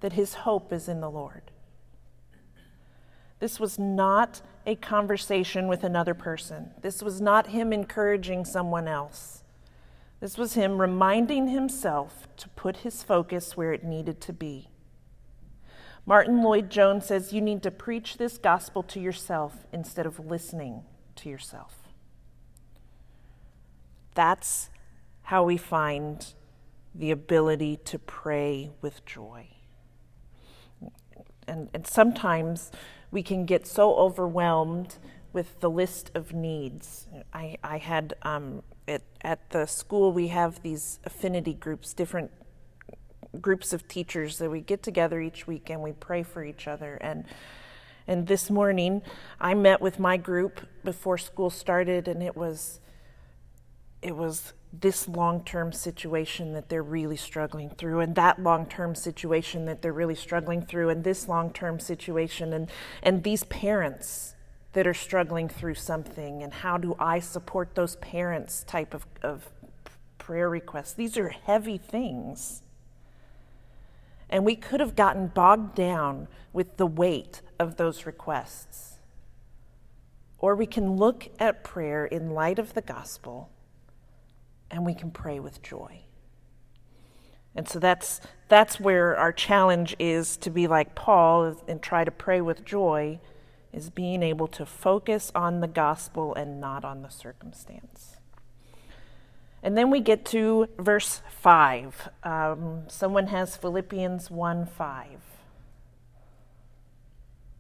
that 0.02 0.14
his 0.14 0.36
hope 0.36 0.72
is 0.72 0.88
in 0.88 1.02
the 1.02 1.10
Lord. 1.10 1.42
This 3.40 3.60
was 3.60 3.80
not 3.80 4.42
a 4.68 4.76
conversation 4.76 5.68
with 5.68 5.84
another 5.84 6.14
person. 6.14 6.72
This 6.82 7.02
was 7.02 7.20
not 7.20 7.48
him 7.48 7.74
encouraging 7.74 8.46
someone 8.46 8.88
else. 8.88 9.44
This 10.20 10.38
was 10.38 10.54
him 10.54 10.80
reminding 10.80 11.48
himself 11.48 12.28
to 12.38 12.50
put 12.50 12.78
his 12.78 13.02
focus 13.02 13.58
where 13.58 13.74
it 13.74 13.84
needed 13.84 14.22
to 14.22 14.34
be. 14.34 14.70
Martyn 16.08 16.42
Lloyd-Jones 16.42 17.06
says 17.06 17.32
you 17.32 17.42
need 17.42 17.62
to 17.62 17.70
preach 17.70 18.18
this 18.18 18.40
gospel 18.40 18.82
to 18.82 19.00
yourself 19.00 19.68
instead 19.72 20.08
of 20.08 20.20
listening 20.20 20.82
to 21.18 21.30
yourself. 21.30 21.76
That's 24.16 24.72
how 25.24 25.44
we 25.44 25.58
find 25.58 26.34
the 26.96 27.12
ability 27.12 27.78
to 27.86 28.00
pray 28.00 28.72
with 28.82 29.06
joy 29.06 29.50
and, 31.48 31.70
and 31.74 31.88
sometimes 31.88 32.72
we 33.10 33.24
can 33.24 33.46
get 33.46 33.66
so 33.66 33.96
overwhelmed 33.96 34.98
with 35.34 35.60
the 35.60 35.70
list 35.70 36.12
of 36.14 36.34
needs. 36.34 37.08
I, 37.34 37.58
I 37.64 37.78
had 37.78 38.14
um, 38.24 38.64
at, 38.88 39.04
at 39.22 39.50
the 39.52 39.66
school, 39.66 40.12
we 40.12 40.28
have 40.28 40.62
these 40.62 41.00
affinity 41.06 41.54
groups, 41.54 41.94
different 41.94 42.32
groups 43.38 43.74
of 43.74 43.88
teachers 43.88 44.38
that 44.40 44.50
we 44.50 44.62
get 44.62 44.84
together 44.84 45.20
each 45.22 45.48
week 45.48 45.70
and 45.70 45.82
we 45.82 45.92
pray 45.94 46.24
for 46.24 46.44
each 46.44 46.68
other. 46.68 46.96
And, 46.96 47.26
and 48.08 48.28
this 48.28 48.50
morning, 48.50 49.02
I 49.40 49.54
met 49.54 49.82
with 49.82 50.00
my 50.00 50.18
group 50.18 50.62
before 50.84 51.18
school 51.18 51.50
started, 51.50 52.08
and 52.08 52.24
it 52.24 52.36
was, 52.36 52.80
it 54.02 54.16
was 54.16 54.54
this 54.72 55.08
long 55.08 55.44
term 55.44 55.72
situation 55.72 56.54
that 56.54 56.70
they're 56.70 56.84
really 56.84 57.18
struggling 57.18 57.70
through, 57.70 58.00
and 58.00 58.16
that 58.16 58.42
long 58.42 58.66
term 58.66 58.96
situation 58.96 59.66
that 59.66 59.82
they're 59.82 59.94
really 59.94 60.16
struggling 60.16 60.62
through, 60.62 60.90
and 60.90 61.04
this 61.04 61.28
long 61.28 61.52
term 61.52 61.80
situation, 61.80 62.54
and, 62.54 62.70
and 63.04 63.24
these 63.24 63.44
parents 63.46 64.36
that 64.74 64.86
are 64.86 64.94
struggling 64.94 65.50
through 65.50 65.76
something, 65.76 66.44
and 66.44 66.54
how 66.54 66.78
do 66.78 66.96
I 67.00 67.20
support 67.20 67.76
those 67.76 67.96
parents 67.98 68.64
type 68.64 68.94
of, 68.94 69.06
of 69.24 69.50
prayer 70.28 70.50
requests. 70.50 70.94
These 70.94 71.18
are 71.18 71.30
heavy 71.30 71.78
things. 71.78 72.62
And 74.30 74.46
we 74.46 74.56
could 74.56 74.80
have 74.80 74.96
gotten 74.96 75.28
bogged 75.28 75.76
down 75.76 76.28
with 76.54 76.78
the 76.78 76.88
weight 76.88 77.42
of 77.60 77.78
those 77.78 78.06
requests. 78.06 79.00
Or 80.38 80.56
we 80.56 80.66
can 80.66 80.98
look 80.98 81.30
at 81.40 81.64
prayer 81.64 82.06
in 82.06 82.32
light 82.32 82.60
of 82.60 82.74
the 82.74 82.82
gospel 82.82 83.50
and 84.70 84.86
we 84.86 84.94
can 84.94 85.12
pray 85.12 85.40
with 85.40 85.62
joy. 85.62 86.02
And 87.56 87.68
so 87.68 87.80
that's, 87.80 88.22
that's 88.50 88.80
where 88.80 89.18
our 89.18 89.32
challenge 89.32 89.96
is 89.98 90.38
to 90.38 90.52
be 90.52 90.68
like 90.68 90.94
Paul 90.94 91.56
and 91.68 91.82
try 91.82 92.04
to 92.04 92.12
pray 92.12 92.40
with 92.40 92.64
joy, 92.64 93.20
is 93.74 93.90
being 93.90 94.22
able 94.22 94.48
to 94.50 94.66
focus 94.66 95.32
on 95.34 95.62
the 95.62 95.68
gospel 95.68 96.36
and 96.36 96.62
not 96.62 96.86
on 96.86 97.02
the 97.02 97.10
circumstance. 97.10 98.17
And 99.64 99.78
then 99.78 99.90
we 99.90 100.00
get 100.00 100.26
to 100.26 100.70
verse 100.78 101.22
5. 101.42 102.10
Um, 102.24 102.84
someone 102.88 103.28
has 103.28 103.56
Philippians 103.56 104.30
1 104.30 104.66
5. 104.66 105.08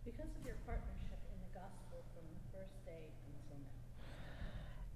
Because 0.06 0.22
of 0.22 0.46
your 0.46 0.56
partnership 0.66 1.20
in 1.32 1.39
the 1.42 1.60
gospel 1.60 2.04
from 2.13 2.24
the 2.30 2.58
first 2.58 2.86
day 2.86 3.10
until 3.25 3.58
now. 3.58 3.72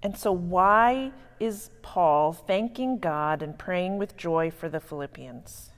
And 0.02 0.16
so, 0.16 0.32
why 0.32 1.12
is 1.40 1.70
Paul 1.82 2.32
thanking 2.32 2.98
God 2.98 3.42
and 3.42 3.58
praying 3.58 3.98
with 3.98 4.16
joy 4.16 4.52
for 4.52 4.68
the 4.68 4.78
Philippians? 4.78 5.70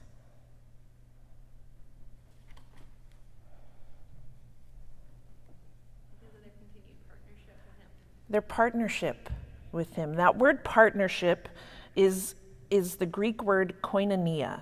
Because 6.19 6.35
of 6.35 6.43
their 6.43 6.51
continued 6.51 7.01
partnership 7.09 7.57
with 7.65 7.77
him. 7.79 7.89
Their 8.29 8.41
partnership 8.41 9.29
with 9.75 9.93
him. 9.93 10.15
That 10.15 10.37
word 10.37 10.63
partnership 10.63 11.47
is, 11.95 12.33
is 12.71 12.95
the 12.95 13.05
Greek 13.05 13.43
word 13.43 13.75
koinonia, 13.83 14.61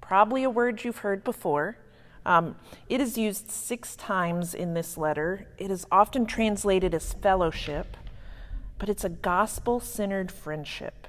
probably 0.00 0.44
a 0.44 0.50
word 0.50 0.84
you've 0.84 0.98
heard 0.98 1.24
before. 1.24 1.78
Um, 2.24 2.54
it 2.88 3.00
is 3.00 3.18
used 3.18 3.50
six 3.50 3.96
times 3.96 4.54
in 4.54 4.74
this 4.74 4.96
letter. 4.96 5.48
It 5.58 5.72
is 5.72 5.84
often 5.90 6.26
translated 6.26 6.94
as 6.94 7.14
fellowship 7.14 7.96
but 8.78 8.88
it's 8.88 9.04
a 9.04 9.08
gospel 9.08 9.80
centered 9.80 10.30
friendship. 10.30 11.08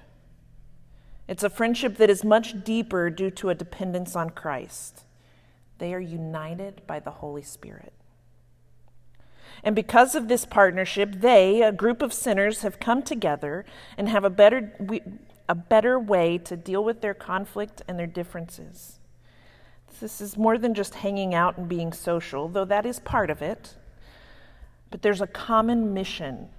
It's 1.28 1.44
a 1.44 1.50
friendship 1.50 1.98
that 1.98 2.10
is 2.10 2.24
much 2.24 2.64
deeper 2.64 3.10
due 3.10 3.30
to 3.32 3.50
a 3.50 3.56
dependence 3.56 4.16
on 4.16 4.32
Christ. 4.32 5.04
They 5.78 5.94
are 5.94 6.00
united 6.00 6.82
by 6.88 7.00
the 7.00 7.12
Holy 7.12 7.44
Spirit. 7.44 7.94
And 9.64 9.76
because 9.76 10.16
of 10.16 10.28
this 10.28 10.46
partnership, 10.46 11.16
they, 11.20 11.62
a 11.62 11.72
group 11.72 12.02
of 12.02 12.14
sinners, 12.14 12.62
have 12.62 12.80
come 12.80 13.04
together 13.04 13.66
and 13.98 14.10
have 14.10 14.24
a 14.24 14.30
better, 14.30 14.74
a 15.48 15.56
better 15.56 16.00
way 16.00 16.38
to 16.38 16.56
deal 16.56 16.84
with 16.84 17.02
their 17.02 17.14
conflict 17.14 17.82
and 17.88 18.00
their 18.00 18.08
differences. 18.08 19.00
This 20.00 20.22
is 20.22 20.38
more 20.38 20.58
than 20.58 20.74
just 20.74 20.96
hanging 20.96 21.34
out 21.34 21.58
and 21.58 21.68
being 21.68 21.92
social, 21.92 22.48
though 22.48 22.66
that 22.66 22.86
is 22.86 23.00
part 23.00 23.30
of 23.30 23.42
it. 23.42 23.76
But 24.92 25.02
there's 25.02 25.22
a 25.22 25.28
common 25.28 25.94
mission 25.94 26.50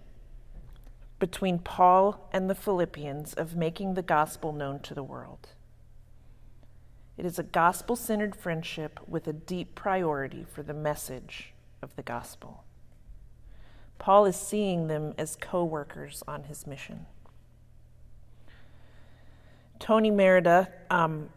between 1.19 1.59
Paul 1.59 2.29
and 2.33 2.51
the 2.51 2.55
Philippians 2.55 3.35
of 3.35 3.57
making 3.57 3.95
the 3.95 4.03
gospel 4.03 4.53
known 4.53 4.81
to 4.81 4.95
the 4.95 5.03
world. 5.03 5.49
It 7.17 7.27
is 7.27 7.39
a 7.39 7.43
gospel 7.43 7.97
centered 7.97 8.35
friendship 8.35 8.99
with 9.07 9.27
a 9.29 9.33
deep 9.33 9.75
priority 9.75 10.45
for 10.51 10.63
the 10.63 10.75
message 10.75 11.53
of 11.83 11.95
the 11.97 12.03
gospel. 12.03 12.65
Paul 14.01 14.25
is 14.25 14.35
seeing 14.35 14.89
them 14.89 15.15
as 15.19 15.37
co 15.37 15.63
workers 15.63 16.25
on 16.27 16.45
his 16.45 16.67
mission. 16.67 17.05
Tony 19.79 20.11
Merida 20.11 20.69
um, 20.91 21.29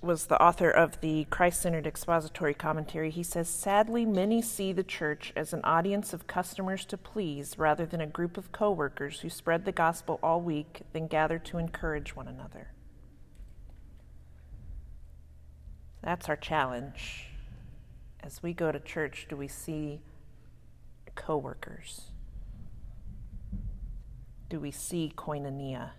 was 0.00 0.26
the 0.26 0.40
author 0.40 0.70
of 0.70 1.00
the 1.00 1.24
Christ 1.24 1.60
centered 1.60 1.88
expository 1.88 2.54
commentary, 2.54 3.10
he 3.10 3.24
says 3.24 3.48
Sadly, 3.48 4.06
many 4.06 4.40
see 4.40 4.72
the 4.72 4.84
church 4.84 5.32
as 5.34 5.52
an 5.52 5.60
audience 5.64 6.12
of 6.12 6.28
customers 6.28 6.84
to 6.86 6.96
please 6.96 7.58
rather 7.58 7.84
than 7.84 8.00
a 8.00 8.06
group 8.06 8.38
of 8.38 8.52
co 8.52 8.70
workers 8.70 9.20
who 9.20 9.28
spread 9.28 9.64
the 9.64 9.72
gospel 9.72 10.20
all 10.22 10.40
week, 10.40 10.82
then 10.92 11.08
gather 11.08 11.40
to 11.40 11.58
encourage 11.58 12.14
one 12.14 12.28
another. 12.28 12.68
That's 16.00 16.28
our 16.28 16.36
challenge. 16.36 17.26
As 18.20 18.40
we 18.40 18.52
go 18.52 18.70
to 18.70 18.78
church, 18.78 19.26
do 19.28 19.36
we 19.36 19.48
see 19.48 20.00
co 21.14 21.36
workers? 21.36 22.10
Do 24.48 24.60
we 24.60 24.70
see 24.70 25.12
koinonia? 25.16 25.90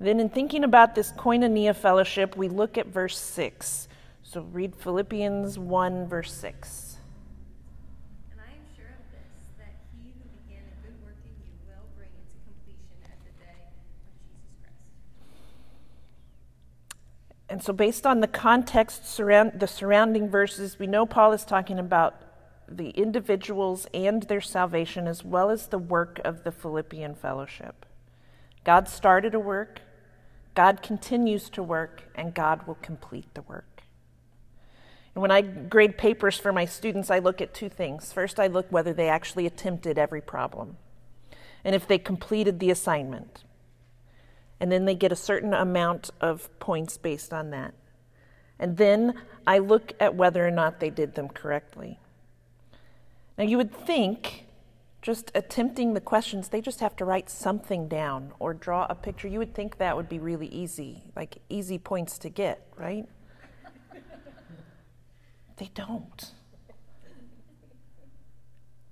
Then, 0.00 0.18
in 0.18 0.30
thinking 0.30 0.64
about 0.64 0.94
this 0.94 1.12
koinonia 1.12 1.76
fellowship, 1.76 2.34
we 2.34 2.48
look 2.48 2.78
at 2.78 2.86
verse 2.86 3.18
6. 3.18 3.86
So, 4.22 4.40
read 4.50 4.74
Philippians 4.74 5.58
1, 5.58 6.08
verse 6.08 6.32
6. 6.32 6.96
And 8.32 8.40
I 8.40 8.52
am 8.52 8.64
sure 8.74 8.86
of 8.86 9.04
this, 9.12 9.28
that 9.58 9.74
he 9.92 10.14
who 10.16 10.24
began 10.42 10.62
a 10.64 10.86
good 10.86 10.96
work 11.04 11.16
in 11.22 11.30
you 11.44 11.52
will 11.66 11.84
bring 11.98 12.08
it 12.08 12.32
to 12.32 12.38
completion 12.48 12.96
at 13.04 13.18
the 13.26 13.44
day 13.44 13.60
of 13.60 14.24
Jesus 14.24 14.48
Christ. 14.62 14.80
And 17.50 17.62
so, 17.62 17.74
based 17.74 18.06
on 18.06 18.20
the 18.20 18.26
context, 18.26 19.06
surround, 19.06 19.60
the 19.60 19.66
surrounding 19.66 20.30
verses, 20.30 20.78
we 20.78 20.86
know 20.86 21.04
Paul 21.04 21.34
is 21.34 21.44
talking 21.44 21.78
about 21.78 22.29
the 22.70 22.90
individuals 22.90 23.86
and 23.92 24.22
their 24.24 24.40
salvation 24.40 25.06
as 25.06 25.24
well 25.24 25.50
as 25.50 25.66
the 25.66 25.78
work 25.78 26.20
of 26.24 26.44
the 26.44 26.52
Philippian 26.52 27.14
fellowship. 27.14 27.84
God 28.64 28.88
started 28.88 29.34
a 29.34 29.40
work, 29.40 29.80
God 30.54 30.82
continues 30.82 31.50
to 31.50 31.62
work, 31.62 32.04
and 32.14 32.34
God 32.34 32.66
will 32.66 32.76
complete 32.76 33.32
the 33.34 33.42
work. 33.42 33.82
And 35.14 35.22
when 35.22 35.30
I 35.30 35.40
grade 35.40 35.98
papers 35.98 36.38
for 36.38 36.52
my 36.52 36.64
students, 36.64 37.10
I 37.10 37.18
look 37.18 37.40
at 37.40 37.52
two 37.52 37.68
things. 37.68 38.12
First, 38.12 38.38
I 38.38 38.46
look 38.46 38.66
whether 38.70 38.92
they 38.92 39.08
actually 39.08 39.46
attempted 39.46 39.98
every 39.98 40.20
problem 40.20 40.76
and 41.64 41.74
if 41.74 41.86
they 41.86 41.98
completed 41.98 42.60
the 42.60 42.70
assignment. 42.70 43.44
And 44.60 44.70
then 44.70 44.84
they 44.84 44.94
get 44.94 45.10
a 45.10 45.16
certain 45.16 45.54
amount 45.54 46.10
of 46.20 46.48
points 46.58 46.96
based 46.96 47.32
on 47.32 47.50
that. 47.50 47.74
And 48.58 48.76
then 48.76 49.14
I 49.46 49.58
look 49.58 49.94
at 49.98 50.14
whether 50.14 50.46
or 50.46 50.50
not 50.50 50.80
they 50.80 50.90
did 50.90 51.14
them 51.14 51.28
correctly. 51.28 51.98
Now, 53.40 53.46
you 53.46 53.56
would 53.56 53.74
think 53.74 54.44
just 55.00 55.32
attempting 55.34 55.94
the 55.94 56.00
questions, 56.02 56.50
they 56.50 56.60
just 56.60 56.80
have 56.80 56.94
to 56.96 57.06
write 57.06 57.30
something 57.30 57.88
down 57.88 58.34
or 58.38 58.52
draw 58.52 58.86
a 58.90 58.94
picture. 58.94 59.28
You 59.28 59.38
would 59.38 59.54
think 59.54 59.78
that 59.78 59.96
would 59.96 60.10
be 60.10 60.18
really 60.18 60.48
easy, 60.48 61.04
like 61.16 61.38
easy 61.48 61.78
points 61.78 62.18
to 62.18 62.28
get, 62.28 62.66
right? 62.76 63.08
they 65.56 65.70
don't. 65.74 66.32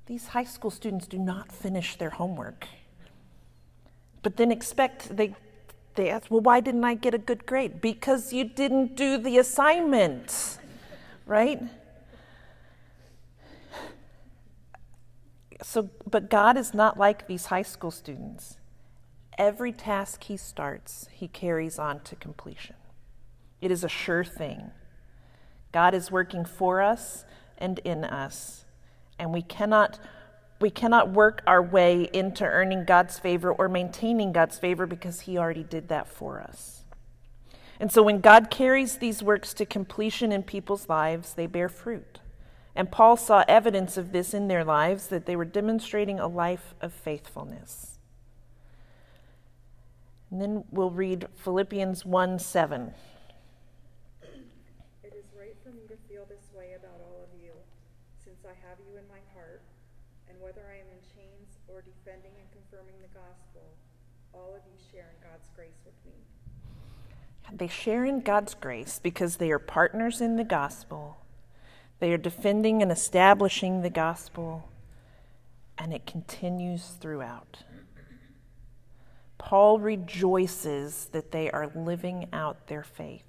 These 0.06 0.28
high 0.28 0.44
school 0.44 0.70
students 0.70 1.06
do 1.06 1.18
not 1.18 1.52
finish 1.52 1.96
their 1.96 2.08
homework. 2.08 2.66
But 4.22 4.38
then 4.38 4.50
expect 4.50 5.14
they 5.14 5.34
they 5.94 6.08
ask, 6.08 6.30
"Well, 6.30 6.40
why 6.40 6.61
didn't 6.61 6.84
I 6.84 6.94
get 6.94 7.12
a 7.12 7.18
good 7.18 7.44
grade?" 7.44 7.82
Because 7.82 8.32
you 8.32 8.44
didn't 8.44 8.96
do 8.96 9.18
the 9.18 9.37
assignment. 9.37 10.58
Right? 11.26 11.61
So, 15.62 15.90
but 16.09 16.31
God 16.31 16.57
is 16.57 16.73
not 16.73 16.99
like 16.99 17.27
these 17.27 17.47
high 17.47 17.62
school 17.62 17.90
students. 17.90 18.57
Every 19.37 19.73
task 19.73 20.25
he 20.25 20.37
starts, 20.37 21.09
he 21.12 21.29
carries 21.29 21.79
on 21.79 22.01
to 22.01 22.16
completion. 22.16 22.77
It 23.61 23.71
is 23.71 23.85
a 23.85 23.88
sure 23.88 24.25
thing. 24.25 24.71
God 25.73 25.94
is 25.94 26.11
working 26.11 26.44
for 26.44 26.81
us 26.81 27.25
and 27.57 27.79
in 27.81 28.05
us, 28.05 28.64
and 29.18 29.33
we 29.33 29.42
cannot 29.42 29.99
we 30.61 30.71
cannot 30.71 31.12
work 31.12 31.40
our 31.47 31.62
way 31.62 32.11
into 32.12 32.44
earning 32.44 32.85
God's 32.85 33.16
favor 33.16 33.53
or 33.53 33.68
maintaining 33.68 34.33
God's 34.33 34.59
favor 34.59 34.87
because 34.87 35.21
he 35.21 35.38
already 35.38 35.62
did 35.62 35.88
that 35.88 36.09
for 36.09 36.40
us. 36.40 36.83
And 37.79 37.92
so 37.92 38.03
when 38.03 38.21
God 38.21 38.51
carries 38.51 38.99
these 38.99 39.23
works 39.23 39.55
to 39.55 39.64
completion 39.64 40.33
in 40.33 40.42
people's 40.42 40.88
lives, 40.88 41.35
they 41.35 41.47
bear 41.47 41.68
fruit. 41.68 42.18
And 42.79 42.93
Paul 42.93 43.17
saw 43.17 43.43
evidence 43.49 43.97
of 43.97 44.12
this 44.12 44.33
in 44.33 44.47
their 44.47 44.62
lives, 44.62 45.09
that 45.09 45.27
they 45.27 45.35
were 45.35 45.45
demonstrating 45.45 46.21
a 46.21 46.29
life 46.29 46.77
of 46.81 46.93
faithfulness. 46.93 47.99
And 50.31 50.41
then 50.41 50.62
we'll 50.71 50.93
read 50.93 51.27
Philippians 51.35 52.07
1 52.07 52.38
7. 52.38 52.95
It 55.03 55.12
is 55.12 55.25
right 55.37 55.57
for 55.64 55.71
me 55.71 55.88
to 55.88 55.97
feel 56.09 56.25
this 56.29 56.55
way 56.57 56.75
about 56.77 57.01
all 57.03 57.19
of 57.21 57.43
you, 57.43 57.51
since 58.25 58.45
I 58.45 58.55
have 58.69 58.79
you 58.88 58.97
in 58.97 59.09
my 59.09 59.27
heart, 59.35 59.62
and 60.31 60.41
whether 60.41 60.62
I 60.71 60.79
am 60.79 60.87
in 60.87 61.03
chains 61.17 61.59
or 61.67 61.83
defending 61.83 62.31
and 62.38 62.47
confirming 62.53 62.95
the 63.03 63.09
gospel, 63.09 63.75
all 64.33 64.55
of 64.55 64.62
you 64.71 64.79
share 64.93 65.11
in 65.11 65.29
God's 65.29 65.49
grace 65.57 65.83
with 65.85 65.99
me. 66.07 66.14
They 67.53 67.67
share 67.67 68.05
in 68.05 68.21
God's 68.21 68.55
grace 68.55 69.01
because 69.03 69.38
they 69.38 69.51
are 69.51 69.59
partners 69.59 70.21
in 70.21 70.37
the 70.37 70.45
gospel 70.45 71.19
they 72.00 72.12
are 72.12 72.18
defending 72.18 72.82
and 72.82 72.92
establishing 72.92 73.82
the 73.82 73.90
gospel, 73.90 74.68
and 75.76 75.92
it 75.92 76.06
continues 76.06 76.92
throughout. 77.00 77.58
Paul 79.38 79.78
rejoices 79.78 81.06
that 81.12 81.30
they 81.32 81.50
are 81.50 81.70
living 81.74 82.28
out 82.32 82.66
their 82.66 82.82
faith. 82.82 83.22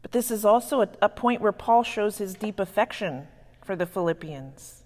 But 0.00 0.12
this 0.12 0.30
is 0.30 0.44
also 0.44 0.82
a, 0.82 0.88
a 1.00 1.08
point 1.08 1.40
where 1.40 1.52
Paul 1.52 1.82
shows 1.82 2.18
his 2.18 2.34
deep 2.34 2.58
affection 2.58 3.28
for 3.64 3.76
the 3.76 3.86
Philippians. 3.86 4.82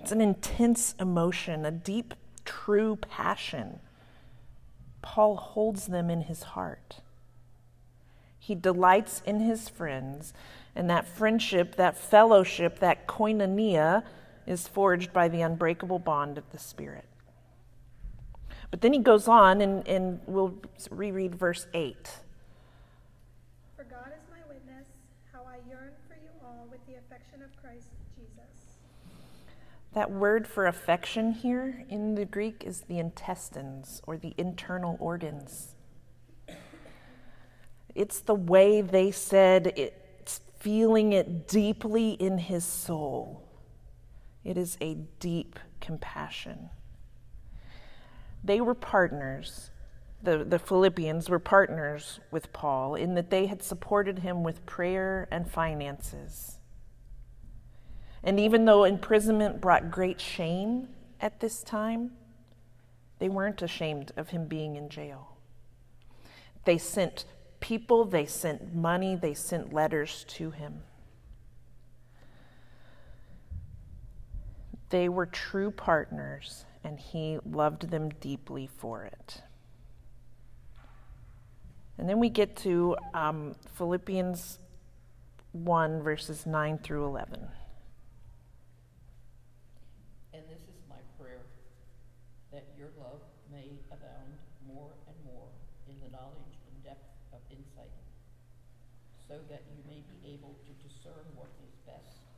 It's 0.00 0.12
an 0.12 0.20
intense 0.20 0.94
emotion, 0.98 1.64
a 1.64 1.70
deep, 1.70 2.14
true 2.44 2.96
passion. 2.96 3.80
Paul 5.02 5.36
holds 5.36 5.86
them 5.86 6.10
in 6.10 6.22
his 6.22 6.42
heart. 6.42 7.00
He 8.38 8.54
delights 8.54 9.22
in 9.26 9.40
his 9.40 9.68
friends, 9.68 10.32
and 10.78 10.88
that 10.88 11.08
friendship, 11.08 11.74
that 11.74 11.98
fellowship, 11.98 12.78
that 12.78 13.08
koinonia 13.08 14.04
is 14.46 14.68
forged 14.68 15.12
by 15.12 15.26
the 15.26 15.40
unbreakable 15.40 15.98
bond 15.98 16.38
of 16.38 16.48
the 16.52 16.58
Spirit. 16.58 17.04
But 18.70 18.80
then 18.80 18.92
he 18.92 19.00
goes 19.00 19.26
on, 19.26 19.60
and, 19.60 19.86
and 19.88 20.20
we'll 20.26 20.54
reread 20.90 21.34
verse 21.34 21.66
8. 21.74 22.20
For 23.76 23.82
God 23.84 24.12
is 24.16 24.22
my 24.30 24.38
witness, 24.48 24.86
how 25.32 25.40
I 25.40 25.56
yearn 25.68 25.90
for 26.06 26.14
you 26.14 26.30
all 26.44 26.68
with 26.70 26.86
the 26.86 26.94
affection 26.94 27.42
of 27.42 27.50
Christ 27.60 27.88
Jesus. 28.16 28.76
That 29.94 30.12
word 30.12 30.46
for 30.46 30.68
affection 30.68 31.32
here 31.32 31.84
in 31.88 32.14
the 32.14 32.24
Greek 32.24 32.62
is 32.64 32.82
the 32.82 33.00
intestines 33.00 34.00
or 34.06 34.16
the 34.16 34.32
internal 34.38 34.96
organs. 35.00 35.74
It's 37.96 38.20
the 38.20 38.36
way 38.36 38.80
they 38.80 39.10
said 39.10 39.92
feeling 40.58 41.12
it 41.12 41.46
deeply 41.48 42.10
in 42.12 42.38
his 42.38 42.64
soul. 42.64 43.48
It 44.44 44.56
is 44.56 44.76
a 44.80 44.94
deep 45.20 45.58
compassion. 45.80 46.70
They 48.42 48.60
were 48.60 48.74
partners. 48.74 49.70
The, 50.22 50.44
the 50.44 50.58
Philippians 50.58 51.28
were 51.28 51.38
partners 51.38 52.20
with 52.30 52.52
Paul 52.52 52.94
in 52.94 53.14
that 53.14 53.30
they 53.30 53.46
had 53.46 53.62
supported 53.62 54.20
him 54.20 54.42
with 54.42 54.66
prayer 54.66 55.28
and 55.30 55.48
finances. 55.48 56.58
And 58.22 58.40
even 58.40 58.64
though 58.64 58.84
imprisonment 58.84 59.60
brought 59.60 59.90
great 59.90 60.20
shame 60.20 60.88
at 61.20 61.40
this 61.40 61.62
time, 61.62 62.12
they 63.18 63.28
weren't 63.28 63.62
ashamed 63.62 64.12
of 64.16 64.30
him 64.30 64.46
being 64.46 64.76
in 64.76 64.88
jail. 64.88 65.36
They 66.64 66.78
sent 66.78 67.24
people, 67.60 68.04
they 68.04 68.26
sent 68.26 68.74
money, 68.74 69.16
they 69.16 69.34
sent 69.34 69.72
letters 69.72 70.24
to 70.28 70.50
him. 70.50 70.82
They 74.90 75.08
were 75.08 75.26
true 75.26 75.70
partners, 75.70 76.64
and 76.82 76.98
he 76.98 77.38
loved 77.44 77.90
them 77.90 78.08
deeply 78.08 78.66
for 78.66 79.04
it. 79.04 79.42
And 81.98 82.08
then 82.08 82.20
we 82.20 82.30
get 82.30 82.56
to 82.58 82.96
um, 83.12 83.56
Philippians 83.74 84.60
1, 85.52 86.02
verses 86.02 86.46
9 86.46 86.78
through 86.78 87.04
11. 87.06 87.40
And 90.32 90.42
this 90.48 90.60
is 90.60 90.80
my 90.88 91.02
prayer 91.18 91.40
that 92.52 92.66
your 92.78 92.88
love 92.98 93.20
may 93.50 93.72
abound 93.90 94.38
more 94.66 94.90
and 95.08 95.16
more 95.26 95.48
in 95.88 95.96
the 96.00 96.16
knowledge 96.16 96.54
depth 96.84 97.08
of 97.32 97.40
insight, 97.50 97.94
so 99.26 99.40
that 99.50 99.62
you 99.70 99.80
may 99.86 100.00
be 100.06 100.34
able 100.34 100.56
to 100.64 100.72
discern 100.82 101.24
what 101.36 101.50
is 101.64 101.74
best 101.84 102.28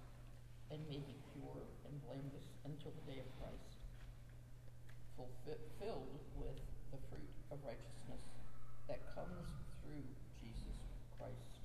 and 0.70 0.81
may 0.88 0.98
be 1.03 1.16
pure 1.35 1.66
and 1.87 1.94
blameless 2.07 2.46
until 2.64 2.92
the 2.94 3.12
day 3.12 3.20
of 3.20 3.29
Christ, 3.38 3.79
fulfilled 5.16 6.18
with 6.38 6.59
the 6.90 6.98
fruit 7.11 7.31
of 7.50 7.59
righteousness 7.64 8.24
that 8.88 9.00
comes 9.14 9.46
through 9.83 10.07
Jesus 10.42 10.79
Christ 11.18 11.62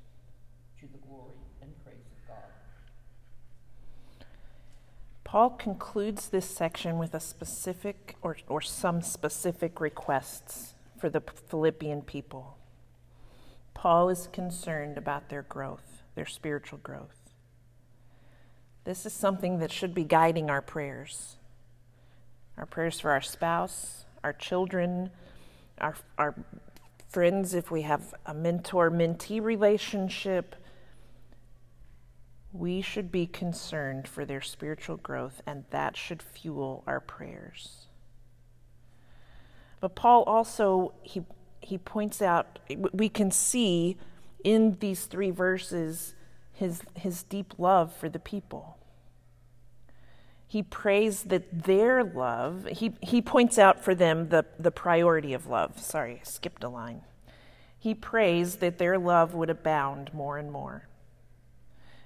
to 0.79 0.85
the 0.91 1.01
glory 1.07 1.41
and 1.61 1.71
praise 1.83 2.05
of 2.05 2.27
God. 2.27 2.51
Paul 5.23 5.51
concludes 5.51 6.29
this 6.29 6.45
section 6.45 6.97
with 6.97 7.13
a 7.13 7.19
specific 7.19 8.15
or, 8.21 8.37
or 8.47 8.61
some 8.61 9.01
specific 9.01 9.81
requests 9.81 10.75
for 10.97 11.09
the 11.09 11.21
Philippian 11.21 12.01
people. 12.01 12.57
Paul 13.75 14.09
is 14.09 14.27
concerned 14.33 14.97
about 14.97 15.29
their 15.29 15.43
growth, 15.43 16.01
their 16.15 16.25
spiritual 16.25 16.79
growth. 16.79 17.29
This 18.85 19.05
is 19.05 19.13
something 19.13 19.59
that 19.59 19.71
should 19.71 19.93
be 19.93 20.03
guiding 20.03 20.49
our 20.49 20.61
prayers. 20.61 21.35
Our 22.57 22.65
prayers 22.65 22.99
for 22.99 23.11
our 23.11 23.21
spouse, 23.21 24.05
our 24.23 24.33
children, 24.33 25.11
our, 25.79 25.95
our 26.17 26.33
friends, 27.09 27.53
if 27.53 27.69
we 27.69 27.83
have 27.83 28.15
a 28.25 28.33
mentor 28.33 28.89
mentee 28.89 29.43
relationship. 29.43 30.55
We 32.53 32.81
should 32.81 33.11
be 33.11 33.27
concerned 33.27 34.07
for 34.07 34.23
their 34.23 34.41
spiritual 34.41 34.97
growth, 34.97 35.41
and 35.45 35.65
that 35.71 35.97
should 35.97 36.23
fuel 36.23 36.83
our 36.87 37.01
prayers. 37.01 37.87
But 39.81 39.95
Paul 39.95 40.23
also, 40.23 40.93
he, 41.03 41.23
he 41.65 41.79
points 41.79 42.21
out, 42.21 42.59
we 42.93 43.09
can 43.09 43.31
see 43.31 43.97
in 44.43 44.77
these 44.79 45.05
three 45.05 45.31
verses 45.31 46.13
his, 46.53 46.83
his 46.93 47.23
deep 47.23 47.55
love 47.57 47.91
for 47.93 48.07
the 48.07 48.19
people. 48.19 48.77
He 50.47 50.61
prays 50.61 51.23
that 51.23 51.63
their 51.63 52.03
love, 52.03 52.67
he, 52.71 52.93
he 53.01 53.19
points 53.21 53.57
out 53.57 53.83
for 53.83 53.95
them 53.95 54.29
the, 54.29 54.45
the 54.59 54.69
priority 54.69 55.33
of 55.33 55.47
love. 55.47 55.79
Sorry, 55.79 56.19
I 56.21 56.23
skipped 56.23 56.63
a 56.63 56.69
line. 56.69 57.01
He 57.79 57.95
prays 57.95 58.57
that 58.57 58.77
their 58.77 58.99
love 58.99 59.33
would 59.33 59.49
abound 59.49 60.13
more 60.13 60.37
and 60.37 60.51
more. 60.51 60.87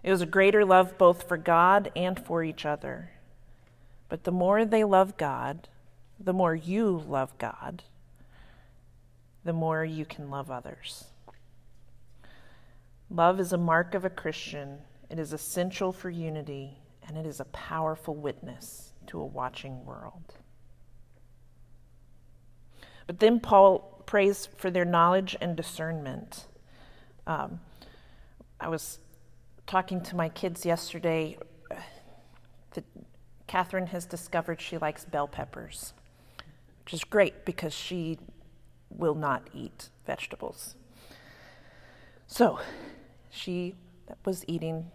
It 0.04 0.12
was 0.12 0.22
a 0.22 0.26
greater 0.26 0.64
love 0.64 0.98
both 0.98 1.28
for 1.28 1.36
God 1.36 1.92
and 1.96 2.18
for 2.18 2.44
each 2.44 2.66
other. 2.66 3.12
But 4.08 4.24
the 4.24 4.32
more 4.32 4.64
they 4.64 4.86
love 4.86 5.18
God, 5.18 5.68
the 6.18 6.34
more 6.34 6.56
you 6.56 7.04
love 7.08 7.38
God, 7.38 7.84
the 9.44 9.54
more 9.54 9.84
you 9.84 10.06
can 10.06 10.30
love 10.30 10.52
others. 10.52 11.06
Love 13.10 13.40
is 13.40 13.52
a 13.52 13.58
mark 13.58 13.96
of 13.96 14.06
a 14.06 14.10
Christian, 14.10 14.80
it 15.10 15.18
is 15.18 15.34
essential 15.34 15.92
for 15.92 16.10
unity, 16.10 16.78
and 17.08 17.18
it 17.18 17.26
is 17.26 17.40
a 17.40 17.46
powerful 17.46 18.16
witness 18.16 18.94
to 19.08 19.20
a 19.20 19.26
watching 19.26 19.84
world. 19.86 20.36
But 23.08 23.20
then 23.20 23.40
Paul 23.40 24.04
prays 24.06 24.48
for 24.58 24.70
their 24.70 24.86
knowledge 24.86 25.36
and 25.42 25.56
discernment. 25.56 26.46
Um, 27.26 27.60
I 28.60 28.70
was 28.70 29.00
talking 29.66 30.02
to 30.02 30.16
my 30.16 30.30
kids 30.30 30.66
yesterday. 30.66 31.38
That 32.74 32.84
Catherine 33.48 33.88
has 33.88 34.06
discovered 34.06 34.62
she 34.62 34.78
likes 34.78 35.06
bell 35.06 35.28
peppers, 35.28 35.94
which 36.86 36.94
is 36.94 37.04
great 37.04 37.46
because 37.46 37.74
she 37.74 38.20
will 38.90 39.16
not 39.16 39.48
eat 39.54 39.90
vegetables. 40.06 40.76
So 42.28 42.60
she 43.30 43.76
was 44.26 44.44
eating 44.48 44.92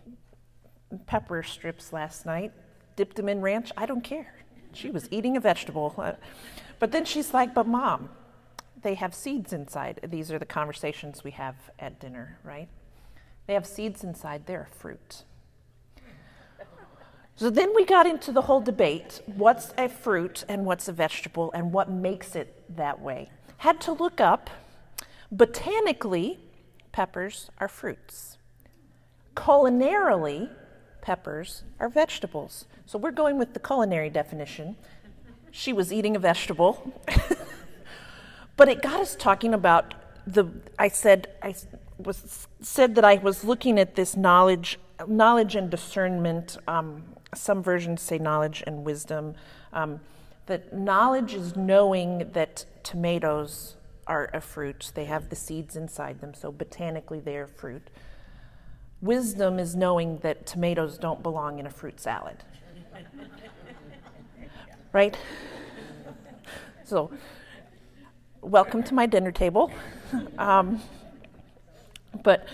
pepper 1.06 1.42
strips 1.42 1.92
last 1.92 2.26
night, 2.26 2.52
dipped 2.96 3.16
them 3.16 3.28
in 3.28 3.40
ranch. 3.40 3.72
I 3.76 3.86
don't 3.86 4.04
care. 4.04 4.34
She 4.72 4.90
was 4.90 5.08
eating 5.10 5.36
a 5.36 5.40
vegetable. 5.40 5.94
But 6.80 6.90
then 6.90 7.04
she's 7.04 7.32
like, 7.32 7.54
But 7.54 7.66
mom, 7.68 8.10
they 8.82 8.94
have 8.94 9.14
seeds 9.14 9.52
inside. 9.52 10.00
These 10.08 10.30
are 10.32 10.38
the 10.38 10.44
conversations 10.44 11.24
we 11.24 11.30
have 11.30 11.54
at 11.78 12.00
dinner, 12.00 12.38
right? 12.42 12.68
They 13.46 13.54
have 13.54 13.66
seeds 13.66 14.04
inside, 14.04 14.46
they're 14.46 14.68
a 14.70 14.76
fruit. 14.76 15.24
So 17.36 17.50
then 17.50 17.74
we 17.74 17.84
got 17.84 18.06
into 18.06 18.30
the 18.30 18.42
whole 18.42 18.60
debate 18.60 19.20
what's 19.26 19.74
a 19.76 19.88
fruit 19.88 20.44
and 20.48 20.64
what's 20.64 20.86
a 20.86 20.92
vegetable 20.92 21.50
and 21.52 21.72
what 21.72 21.90
makes 21.90 22.36
it 22.36 22.62
that 22.76 23.00
way. 23.00 23.30
Had 23.58 23.80
to 23.82 23.92
look 23.92 24.20
up. 24.20 24.50
Botanically, 25.30 26.38
peppers 26.92 27.50
are 27.58 27.68
fruits. 27.68 28.38
Culinarily, 29.34 30.50
peppers 31.00 31.64
are 31.80 31.88
vegetables. 31.88 32.66
So 32.86 32.98
we're 32.98 33.10
going 33.10 33.38
with 33.38 33.52
the 33.54 33.60
culinary 33.60 34.10
definition. 34.10 34.76
She 35.50 35.72
was 35.72 35.92
eating 35.92 36.16
a 36.16 36.18
vegetable. 36.18 36.92
but 38.56 38.68
it 38.68 38.82
got 38.82 39.00
us 39.00 39.16
talking 39.16 39.54
about 39.54 39.94
the 40.26 40.46
I 40.78 40.88
said 40.88 41.28
I 41.42 41.54
was 41.98 42.48
said 42.60 42.94
that 42.94 43.04
I 43.04 43.16
was 43.16 43.44
looking 43.44 43.78
at 43.78 43.94
this 43.94 44.16
knowledge 44.16 44.78
knowledge 45.06 45.54
and 45.54 45.70
discernment 45.70 46.56
um, 46.66 47.02
some 47.34 47.62
versions 47.62 48.00
say 48.00 48.18
knowledge 48.18 48.62
and 48.66 48.84
wisdom 48.84 49.34
um, 49.72 50.00
that 50.46 50.72
knowledge 50.72 51.34
is 51.34 51.56
knowing 51.56 52.30
that 52.32 52.64
tomatoes 52.82 53.76
are 54.06 54.28
a 54.34 54.40
fruit 54.40 54.92
they 54.94 55.06
have 55.06 55.30
the 55.30 55.36
seeds 55.36 55.76
inside 55.76 56.20
them 56.20 56.34
so 56.34 56.52
botanically 56.52 57.20
they're 57.20 57.46
fruit 57.46 57.88
Wisdom 59.04 59.58
is 59.58 59.76
knowing 59.76 60.16
that 60.20 60.46
tomatoes 60.46 60.96
don't 60.96 61.22
belong 61.22 61.58
in 61.58 61.66
a 61.66 61.70
fruit 61.70 62.00
salad. 62.00 62.38
right? 64.94 65.14
So, 66.84 67.10
welcome 68.40 68.82
to 68.82 68.94
my 68.94 69.06
dinner 69.06 69.30
table. 69.30 69.70
Um, 70.38 70.80
but 72.22 72.46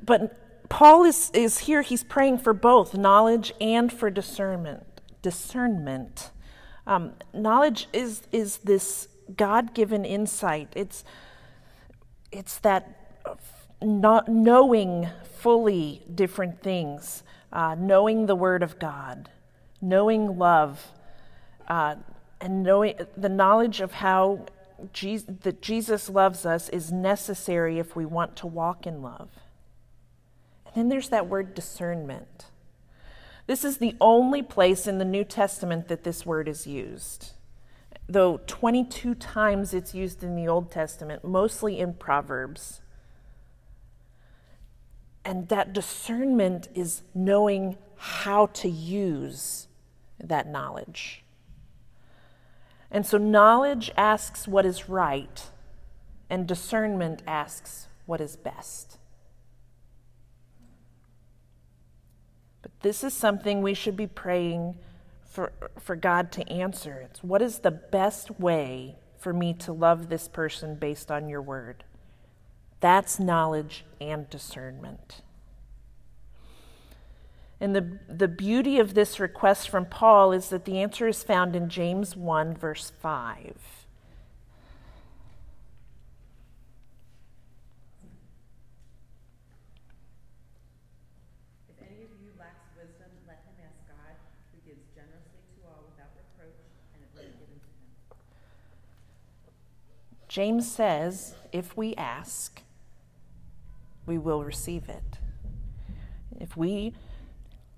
but 0.00 0.68
Paul 0.68 1.04
is, 1.04 1.32
is 1.34 1.58
here, 1.58 1.82
he's 1.82 2.04
praying 2.04 2.38
for 2.38 2.52
both 2.52 2.94
knowledge 2.94 3.52
and 3.60 3.92
for 3.92 4.10
discernment. 4.10 5.00
Discernment. 5.22 6.30
Um, 6.86 7.12
knowledge 7.32 7.88
is, 7.92 8.22
is 8.32 8.58
this 8.58 9.08
God 9.36 9.74
given 9.74 10.04
insight. 10.04 10.68
It's, 10.76 11.04
it's 12.30 12.58
that 12.58 13.22
not 13.82 14.28
knowing 14.28 15.08
fully 15.38 16.02
different 16.14 16.62
things, 16.62 17.22
uh, 17.52 17.74
knowing 17.78 18.26
the 18.26 18.34
Word 18.34 18.62
of 18.62 18.78
God, 18.78 19.30
knowing 19.80 20.38
love, 20.38 20.90
uh, 21.68 21.96
and 22.40 22.62
knowing 22.62 22.96
the 23.16 23.28
knowledge 23.28 23.80
of 23.80 23.92
how 23.92 24.46
that 24.92 25.62
Jesus 25.62 26.10
loves 26.10 26.44
us 26.44 26.68
is 26.68 26.92
necessary 26.92 27.78
if 27.78 27.96
we 27.96 28.04
want 28.04 28.36
to 28.36 28.46
walk 28.46 28.86
in 28.86 29.02
love. 29.02 29.30
And 30.66 30.74
then 30.74 30.88
there's 30.88 31.08
that 31.10 31.28
word 31.28 31.54
discernment. 31.54 32.46
This 33.46 33.64
is 33.64 33.78
the 33.78 33.94
only 34.00 34.42
place 34.42 34.86
in 34.86 34.98
the 34.98 35.04
New 35.04 35.24
Testament 35.24 35.88
that 35.88 36.04
this 36.04 36.24
word 36.24 36.48
is 36.48 36.66
used. 36.66 37.32
Though 38.08 38.38
22 38.46 39.14
times 39.14 39.74
it's 39.74 39.94
used 39.94 40.22
in 40.22 40.34
the 40.36 40.48
Old 40.48 40.70
Testament, 40.70 41.24
mostly 41.24 41.78
in 41.78 41.94
Proverbs. 41.94 42.80
And 45.24 45.48
that 45.48 45.72
discernment 45.72 46.68
is 46.74 47.02
knowing 47.14 47.76
how 47.96 48.46
to 48.46 48.68
use 48.68 49.68
that 50.18 50.46
knowledge. 50.46 51.24
And 52.90 53.06
so 53.06 53.18
knowledge 53.18 53.90
asks 53.96 54.46
what 54.46 54.64
is 54.64 54.88
right, 54.88 55.50
and 56.30 56.46
discernment 56.46 57.22
asks 57.26 57.88
what 58.06 58.20
is 58.20 58.36
best. 58.36 58.98
This 62.84 63.02
is 63.02 63.12
something 63.12 63.62
we 63.62 63.74
should 63.74 63.96
be 63.96 64.06
praying 64.06 64.76
for, 65.24 65.52
for 65.80 65.96
God 65.96 66.30
to 66.32 66.48
answer. 66.48 67.00
It's 67.04 67.24
what 67.24 67.42
is 67.42 67.58
the 67.58 67.72
best 67.72 68.38
way 68.38 68.94
for 69.18 69.32
me 69.32 69.54
to 69.54 69.72
love 69.72 70.08
this 70.08 70.28
person 70.28 70.76
based 70.76 71.10
on 71.10 71.28
your 71.28 71.42
word? 71.42 71.82
That's 72.80 73.18
knowledge 73.18 73.84
and 74.00 74.30
discernment. 74.30 75.22
And 77.60 77.74
the, 77.74 77.98
the 78.08 78.28
beauty 78.28 78.78
of 78.78 78.92
this 78.92 79.18
request 79.18 79.70
from 79.70 79.86
Paul 79.86 80.32
is 80.32 80.50
that 80.50 80.66
the 80.66 80.78
answer 80.82 81.08
is 81.08 81.22
found 81.22 81.56
in 81.56 81.70
James 81.70 82.14
1, 82.14 82.54
verse 82.54 82.92
5. 83.00 83.56
If 91.70 91.80
any 91.80 92.04
of 92.04 92.10
you 92.20 92.36
lacks 92.38 92.68
wisdom, 92.76 93.08
let 93.26 93.40
him 93.48 93.56
ask 93.64 93.80
God, 93.88 94.12
who 94.52 94.60
gives 94.68 94.84
generously 94.92 95.40
to 95.56 95.64
all 95.64 95.88
without 95.88 96.12
reproach, 96.20 96.60
and 96.92 97.00
it 97.00 97.08
will 97.16 97.22
be 97.22 97.38
given 97.38 97.56
to 97.56 97.70
him. 97.70 97.88
James 100.34 100.68
says, 100.68 101.36
if 101.52 101.76
we 101.76 101.94
ask, 101.94 102.62
we 104.04 104.18
will 104.18 104.42
receive 104.42 104.88
it. 104.88 105.20
If 106.40 106.56
we 106.56 106.92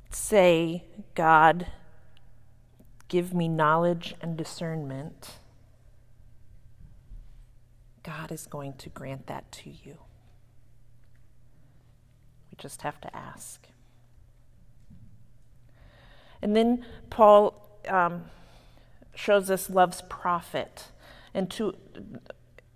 say, 0.09 0.83
God, 1.15 1.67
give 3.09 3.35
me 3.35 3.47
knowledge 3.47 4.15
and 4.23 4.39
discernment, 4.39 5.33
God 8.03 8.33
is 8.33 8.47
going 8.47 8.73
to 8.79 8.89
grant 8.89 9.27
that 9.27 9.53
to 9.53 9.69
you. 9.69 9.99
We 12.51 12.57
just 12.57 12.81
have 12.81 12.99
to 13.03 13.15
ask. 13.15 13.67
And 16.41 16.57
then 16.57 16.87
Paul 17.11 17.83
um, 17.87 18.25
shows 19.15 19.51
us 19.51 19.69
love's 19.69 20.01
profit. 20.09 20.85
And 21.35 21.51
to, 21.51 21.75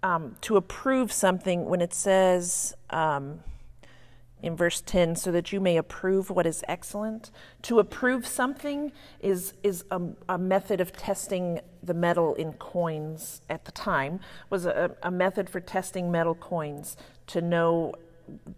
um, 0.02 0.36
to 0.42 0.56
approve 0.56 1.12
something, 1.12 1.66
when 1.66 1.80
it 1.80 1.94
says, 1.94 2.74
um, 2.90 3.40
in 4.42 4.56
verse 4.56 4.80
10 4.80 5.16
so 5.16 5.30
that 5.32 5.52
you 5.52 5.60
may 5.60 5.76
approve 5.76 6.30
what 6.30 6.46
is 6.46 6.64
excellent. 6.68 7.30
To 7.62 7.78
approve 7.78 8.26
something 8.26 8.92
is, 9.20 9.54
is 9.62 9.84
a, 9.90 10.00
a 10.28 10.38
method 10.38 10.80
of 10.80 10.92
testing 10.92 11.60
the 11.82 11.94
metal 11.94 12.34
in 12.34 12.52
coins 12.54 13.42
at 13.48 13.64
the 13.64 13.72
time 13.72 14.20
was 14.48 14.66
a, 14.66 14.96
a 15.02 15.10
method 15.10 15.48
for 15.48 15.60
testing 15.60 16.10
metal 16.10 16.34
coins 16.34 16.96
to 17.28 17.40
know 17.40 17.94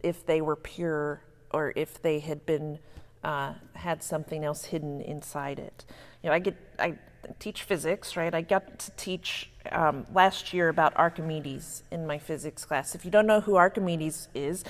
if 0.02 0.24
they 0.26 0.40
were 0.40 0.57
pure 0.57 1.22
or 1.50 1.72
if 1.76 2.00
they 2.02 2.18
had 2.18 2.44
been 2.46 2.78
uh, 3.24 3.55
had 3.74 4.02
something 4.02 4.44
else 4.44 4.64
hidden 4.64 5.00
inside 5.00 5.59
it. 5.59 5.85
You 6.22 6.28
know 6.28 6.35
i 6.35 6.38
get 6.38 6.57
i 6.78 6.98
teach 7.38 7.62
physics 7.62 8.16
right 8.16 8.35
i 8.35 8.40
got 8.40 8.78
to 8.78 8.90
teach 8.92 9.50
um, 9.70 10.06
last 10.12 10.52
year 10.52 10.68
about 10.68 10.96
archimedes 10.96 11.82
in 11.90 12.06
my 12.06 12.18
physics 12.18 12.64
class 12.64 12.94
if 12.94 13.04
you 13.04 13.11
don't 13.11 13.26
know 13.26 13.40
who 13.40 13.56
archimedes 13.56 14.28
is 14.35 14.64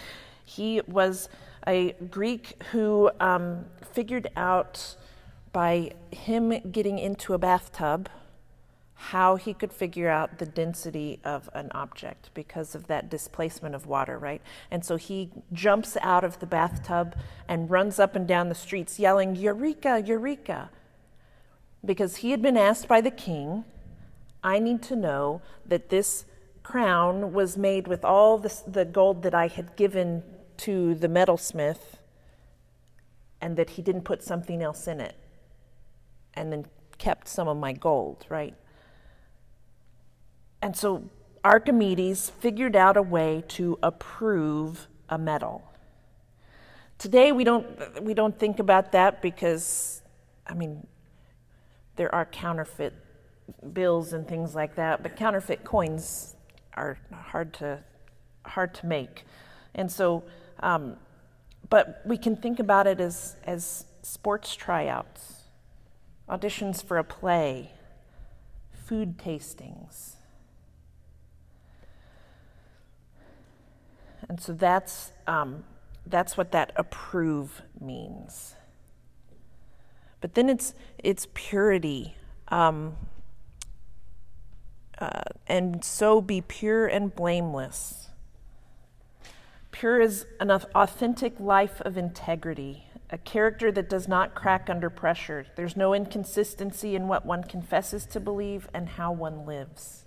he 0.44 0.80
was 0.86 1.28
a 1.66 1.92
Greek 2.10 2.62
who 2.72 3.10
um, 3.20 3.64
figured 3.92 4.28
out 4.36 4.96
by 5.52 5.92
him 6.10 6.58
getting 6.70 6.98
into 6.98 7.34
a 7.34 7.38
bathtub 7.38 8.08
how 8.94 9.34
he 9.34 9.52
could 9.52 9.72
figure 9.72 10.08
out 10.08 10.38
the 10.38 10.46
density 10.46 11.18
of 11.24 11.50
an 11.54 11.68
object 11.72 12.30
because 12.34 12.76
of 12.76 12.86
that 12.86 13.10
displacement 13.10 13.74
of 13.74 13.84
water, 13.84 14.16
right? 14.16 14.40
And 14.70 14.84
so 14.84 14.94
he 14.94 15.30
jumps 15.52 15.96
out 16.02 16.22
of 16.22 16.38
the 16.38 16.46
bathtub 16.46 17.16
and 17.48 17.68
runs 17.68 17.98
up 17.98 18.14
and 18.14 18.28
down 18.28 18.48
the 18.48 18.54
streets 18.54 19.00
yelling, 19.00 19.34
Eureka, 19.34 20.00
Eureka! 20.06 20.70
Because 21.84 22.16
he 22.16 22.30
had 22.30 22.42
been 22.42 22.56
asked 22.56 22.86
by 22.88 23.00
the 23.00 23.10
king, 23.10 23.64
I 24.42 24.58
need 24.58 24.82
to 24.84 24.96
know 24.96 25.42
that 25.66 25.88
this 25.88 26.24
crown 26.62 27.32
was 27.32 27.56
made 27.56 27.88
with 27.88 28.04
all 28.04 28.38
this, 28.38 28.60
the 28.60 28.84
gold 28.84 29.22
that 29.22 29.34
I 29.34 29.48
had 29.48 29.76
given 29.76 30.22
to 30.58 30.94
the 30.94 31.08
metalsmith 31.08 31.98
and 33.40 33.56
that 33.56 33.70
he 33.70 33.82
didn't 33.82 34.02
put 34.02 34.22
something 34.22 34.62
else 34.62 34.86
in 34.86 35.00
it 35.00 35.16
and 36.34 36.52
then 36.52 36.66
kept 36.98 37.28
some 37.28 37.48
of 37.48 37.56
my 37.56 37.72
gold, 37.72 38.24
right? 38.28 38.54
And 40.62 40.76
so 40.76 41.10
Archimedes 41.44 42.30
figured 42.30 42.76
out 42.76 42.96
a 42.96 43.02
way 43.02 43.42
to 43.48 43.78
approve 43.82 44.86
a 45.08 45.18
metal. 45.18 45.62
Today 46.98 47.32
we 47.32 47.42
don't 47.42 47.66
we 48.02 48.14
don't 48.14 48.38
think 48.38 48.60
about 48.60 48.92
that 48.92 49.20
because 49.20 50.02
I 50.46 50.54
mean 50.54 50.86
there 51.96 52.14
are 52.14 52.24
counterfeit 52.24 52.94
bills 53.72 54.12
and 54.12 54.26
things 54.26 54.54
like 54.54 54.76
that, 54.76 55.02
but 55.02 55.16
counterfeit 55.16 55.64
coins 55.64 56.36
are 56.74 56.98
hard 57.12 57.52
to 57.54 57.78
hard 58.44 58.74
to 58.74 58.86
make. 58.86 59.24
And 59.74 59.90
so 59.90 60.24
um, 60.60 60.96
but 61.72 62.02
we 62.04 62.18
can 62.18 62.36
think 62.36 62.60
about 62.60 62.86
it 62.86 63.00
as, 63.00 63.36
as 63.44 63.86
sports 64.02 64.54
tryouts, 64.54 65.44
auditions 66.28 66.84
for 66.84 66.98
a 66.98 67.04
play, 67.04 67.70
food 68.72 69.16
tastings. 69.16 70.16
And 74.28 74.38
so 74.38 74.52
that's, 74.52 75.12
um, 75.26 75.64
that's 76.06 76.36
what 76.36 76.52
that 76.52 76.72
approve 76.76 77.62
means. 77.80 78.54
But 80.22 80.34
then 80.34 80.48
it's, 80.48 80.72
it's 80.96 81.28
purity. 81.34 82.16
Um, 82.48 82.96
uh, 84.98 85.22
and 85.46 85.84
so 85.84 86.22
be 86.22 86.40
pure 86.40 86.86
and 86.86 87.14
blameless 87.14 88.02
Pure 89.72 90.02
is 90.02 90.26
an 90.38 90.50
authentic 90.50 91.40
life 91.40 91.80
of 91.80 91.96
integrity, 91.96 92.86
a 93.10 93.18
character 93.18 93.72
that 93.72 93.88
does 93.88 94.06
not 94.06 94.34
crack 94.34 94.68
under 94.70 94.90
pressure. 94.90 95.46
There's 95.56 95.76
no 95.76 95.94
inconsistency 95.94 96.94
in 96.94 97.08
what 97.08 97.26
one 97.26 97.42
confesses 97.42 98.04
to 98.06 98.20
believe 98.20 98.68
and 98.72 98.90
how 98.90 99.10
one 99.12 99.46
lives. 99.46 100.04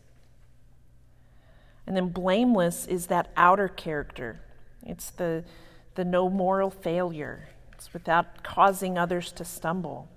And 1.87 1.97
then 1.97 2.09
blameless 2.09 2.85
is 2.85 3.07
that 3.07 3.31
outer 3.35 3.67
character. 3.67 4.39
It's 4.83 5.09
the, 5.09 5.43
the 5.95 6.05
no 6.05 6.29
moral 6.29 6.69
failure. 6.69 7.49
It's 7.75 7.93
without 7.93 8.43
causing 8.43 8.97
others 8.97 9.31
to 9.33 9.45
stumble. 9.45 10.09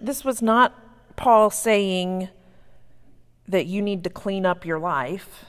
This 0.00 0.24
was 0.24 0.40
not 0.40 0.74
Paul 1.16 1.50
saying 1.50 2.28
that 3.46 3.66
you 3.66 3.82
need 3.82 4.04
to 4.04 4.10
clean 4.10 4.46
up 4.46 4.64
your 4.64 4.78
life 4.78 5.44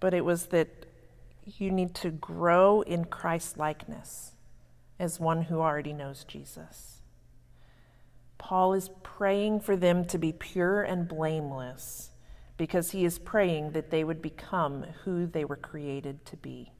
but 0.00 0.14
it 0.14 0.24
was 0.24 0.46
that 0.46 0.86
you 1.44 1.70
need 1.70 1.94
to 1.94 2.10
grow 2.10 2.80
in 2.80 3.04
Christ 3.04 3.58
likeness 3.58 4.32
as 4.98 5.20
one 5.20 5.42
who 5.42 5.60
already 5.60 5.92
knows 5.92 6.24
Jesus. 6.24 7.02
Paul 8.38 8.72
is 8.72 8.90
praying 9.02 9.60
for 9.60 9.76
them 9.76 10.06
to 10.06 10.18
be 10.18 10.32
pure 10.32 10.82
and 10.82 11.06
blameless 11.06 12.10
because 12.56 12.90
he 12.90 13.04
is 13.04 13.18
praying 13.18 13.72
that 13.72 13.90
they 13.90 14.02
would 14.02 14.22
become 14.22 14.84
who 15.04 15.26
they 15.26 15.44
were 15.44 15.56
created 15.56 16.24
to 16.26 16.36
be. 16.36 16.72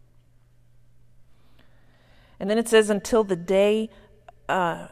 And 2.40 2.48
then 2.48 2.56
it 2.58 2.68
says, 2.68 2.88
until 2.88 3.22
the 3.22 3.36
day, 3.36 3.90
uh, 4.48 4.88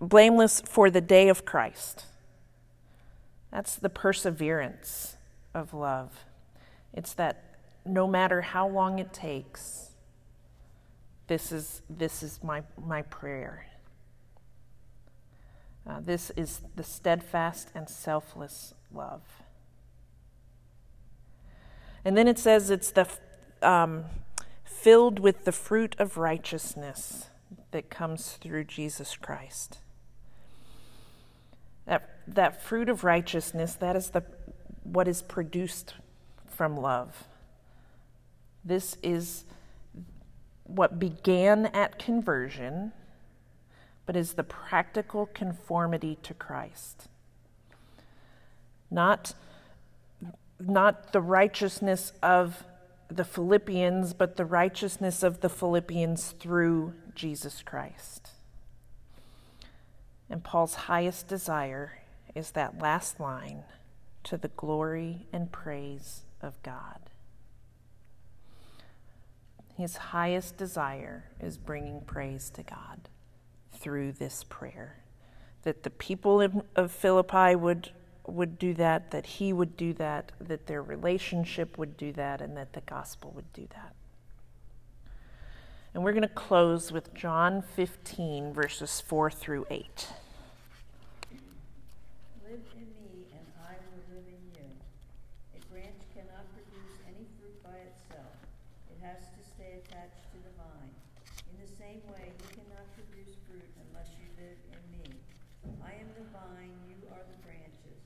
blameless 0.00 0.60
for 0.60 0.90
the 0.90 1.00
day 1.00 1.28
of 1.28 1.44
Christ. 1.44 2.04
That's 3.52 3.76
the 3.76 3.88
perseverance 3.88 5.16
of 5.54 5.72
love. 5.72 6.24
It's 6.92 7.14
that 7.14 7.44
no 7.86 8.06
matter 8.06 8.42
how 8.42 8.68
long 8.68 8.98
it 8.98 9.12
takes, 9.12 9.90
this 11.28 11.52
is, 11.52 11.82
this 11.88 12.22
is 12.22 12.40
my, 12.42 12.62
my 12.84 13.02
prayer. 13.02 13.66
Uh, 15.88 16.00
this 16.00 16.30
is 16.36 16.60
the 16.76 16.82
steadfast 16.82 17.70
and 17.74 17.88
selfless 17.88 18.74
love. 18.92 19.22
And 22.04 22.16
then 22.16 22.28
it 22.28 22.38
says 22.38 22.70
it's 22.70 22.90
the 22.90 23.06
um, 23.62 24.04
filled 24.80 25.18
with 25.18 25.44
the 25.44 25.52
fruit 25.52 25.96
of 25.98 26.16
righteousness 26.16 27.26
that 27.72 27.90
comes 27.90 28.32
through 28.40 28.64
Jesus 28.64 29.16
Christ. 29.16 29.78
That, 31.86 32.08
that 32.28 32.62
fruit 32.62 32.88
of 32.88 33.02
righteousness, 33.02 33.74
that 33.74 33.96
is 33.96 34.10
the, 34.10 34.22
what 34.84 35.08
is 35.08 35.22
produced 35.22 35.94
from 36.46 36.76
love. 36.76 37.24
This 38.64 38.96
is 39.02 39.44
what 40.64 40.98
began 40.98 41.66
at 41.66 41.98
conversion, 41.98 42.92
but 44.06 44.16
is 44.16 44.34
the 44.34 44.44
practical 44.44 45.26
conformity 45.26 46.18
to 46.22 46.34
Christ. 46.34 47.08
Not, 48.90 49.34
not 50.60 51.12
the 51.12 51.20
righteousness 51.20 52.12
of 52.22 52.64
the 53.08 53.24
Philippians, 53.24 54.12
but 54.12 54.36
the 54.36 54.44
righteousness 54.44 55.22
of 55.22 55.40
the 55.40 55.48
Philippians 55.48 56.32
through 56.32 56.94
Jesus 57.14 57.62
Christ. 57.62 58.30
And 60.30 60.44
Paul's 60.44 60.74
highest 60.74 61.26
desire 61.26 62.02
is 62.34 62.50
that 62.52 62.78
last 62.78 63.18
line 63.18 63.64
to 64.24 64.36
the 64.36 64.48
glory 64.48 65.26
and 65.32 65.50
praise 65.50 66.22
of 66.42 66.62
God. 66.62 66.98
His 69.76 69.96
highest 69.96 70.56
desire 70.56 71.30
is 71.40 71.56
bringing 71.56 72.00
praise 72.02 72.50
to 72.50 72.62
God 72.62 73.08
through 73.72 74.12
this 74.12 74.44
prayer. 74.44 74.98
That 75.62 75.84
the 75.84 75.90
people 75.90 76.64
of, 76.76 76.92
Philippi 76.92 77.54
would, 77.54 77.90
would 78.28 78.58
do 78.58 78.74
that, 78.74 79.10
that 79.10 79.26
he 79.26 79.52
would 79.52 79.76
do 79.76 79.92
that, 79.94 80.32
that 80.40 80.66
their 80.66 80.82
relationship 80.82 81.78
would 81.78 81.96
do 81.96 82.12
that, 82.12 82.40
and 82.40 82.56
that 82.56 82.72
the 82.72 82.82
gospel 82.82 83.32
would 83.34 83.52
do 83.52 83.66
that. 83.74 83.94
And 85.94 86.04
we're 86.04 86.12
going 86.12 86.22
to 86.22 86.28
close 86.28 86.92
with 86.92 87.14
John 87.14 87.62
15, 87.62 88.52
verses 88.52 89.00
4 89.00 89.30
through 89.30 89.66
8. 89.70 89.82
Live 92.44 92.60
in 92.76 92.86
me, 92.92 93.26
and 93.32 93.46
I 93.64 93.72
will 93.88 94.04
live 94.12 94.28
in 94.28 94.42
you. 94.52 94.68
A 95.56 95.60
branch 95.72 95.98
cannot 96.12 96.44
produce 96.52 96.92
any 97.08 97.24
fruit 97.40 97.56
by 97.64 97.74
itself, 97.88 98.36
it 98.92 99.00
has 99.00 99.32
to 99.32 99.40
stay 99.42 99.80
attached 99.80 100.28
to 100.30 100.38
the 100.44 100.52
vine. 100.60 100.92
In 101.50 101.56
the 101.56 101.70
same 101.72 102.04
way, 102.12 102.36
you 102.36 102.48
cannot 102.52 102.86
produce 102.92 103.34
fruit 103.48 103.66
unless 103.88 104.12
you 104.20 104.28
live 104.36 104.60
in 104.68 104.82
me. 104.92 105.08
I 105.82 105.96
am 105.96 106.12
the 106.14 106.28
vine, 106.30 106.76
you 106.86 107.00
are 107.10 107.24
the 107.24 107.38
branches. 107.42 107.98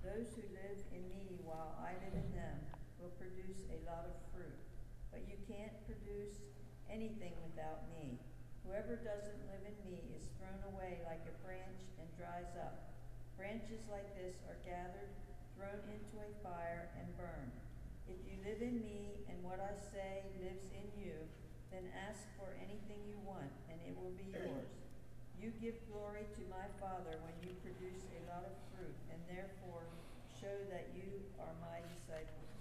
Those 0.00 0.32
who 0.34 0.42
live 0.56 0.80
in 0.90 1.04
me 1.12 1.36
while 1.44 1.76
I 1.78 1.94
live 2.00 2.16
in 2.16 2.30
them 2.32 2.58
will 2.96 3.12
produce 3.20 3.60
a 3.70 3.78
lot 3.84 4.08
of 4.08 4.16
fruit. 4.32 4.56
But 5.12 5.22
you 5.28 5.36
can't 5.46 5.76
produce 5.84 6.42
anything 6.90 7.32
without 7.44 7.84
me. 7.92 8.18
Whoever 8.86 9.02
doesn't 9.02 9.42
live 9.50 9.66
in 9.66 9.74
me 9.82 9.98
is 10.14 10.30
thrown 10.38 10.62
away 10.70 11.02
like 11.10 11.18
a 11.26 11.34
branch 11.42 11.82
and 11.98 12.06
dries 12.14 12.54
up. 12.54 12.94
Branches 13.34 13.82
like 13.90 14.06
this 14.14 14.38
are 14.46 14.62
gathered, 14.62 15.10
thrown 15.58 15.82
into 15.90 16.22
a 16.22 16.30
fire, 16.38 16.86
and 16.94 17.10
burned. 17.18 17.50
If 18.06 18.14
you 18.22 18.38
live 18.46 18.62
in 18.62 18.78
me 18.78 19.26
and 19.26 19.42
what 19.42 19.58
I 19.58 19.74
say 19.74 20.30
lives 20.38 20.70
in 20.70 20.86
you, 20.94 21.18
then 21.74 21.90
ask 21.98 22.30
for 22.38 22.54
anything 22.62 23.02
you 23.10 23.18
want, 23.26 23.50
and 23.66 23.74
it 23.90 23.98
will 23.98 24.14
be 24.14 24.30
yours. 24.30 24.70
You 25.34 25.50
give 25.58 25.82
glory 25.90 26.30
to 26.38 26.42
my 26.46 26.70
Father 26.78 27.18
when 27.26 27.34
you 27.42 27.58
produce 27.66 28.06
a 28.14 28.22
lot 28.30 28.46
of 28.46 28.54
fruit, 28.70 28.94
and 29.10 29.18
therefore 29.26 29.82
show 30.30 30.62
that 30.70 30.94
you 30.94 31.26
are 31.42 31.58
my 31.58 31.82
disciples. 31.90 32.54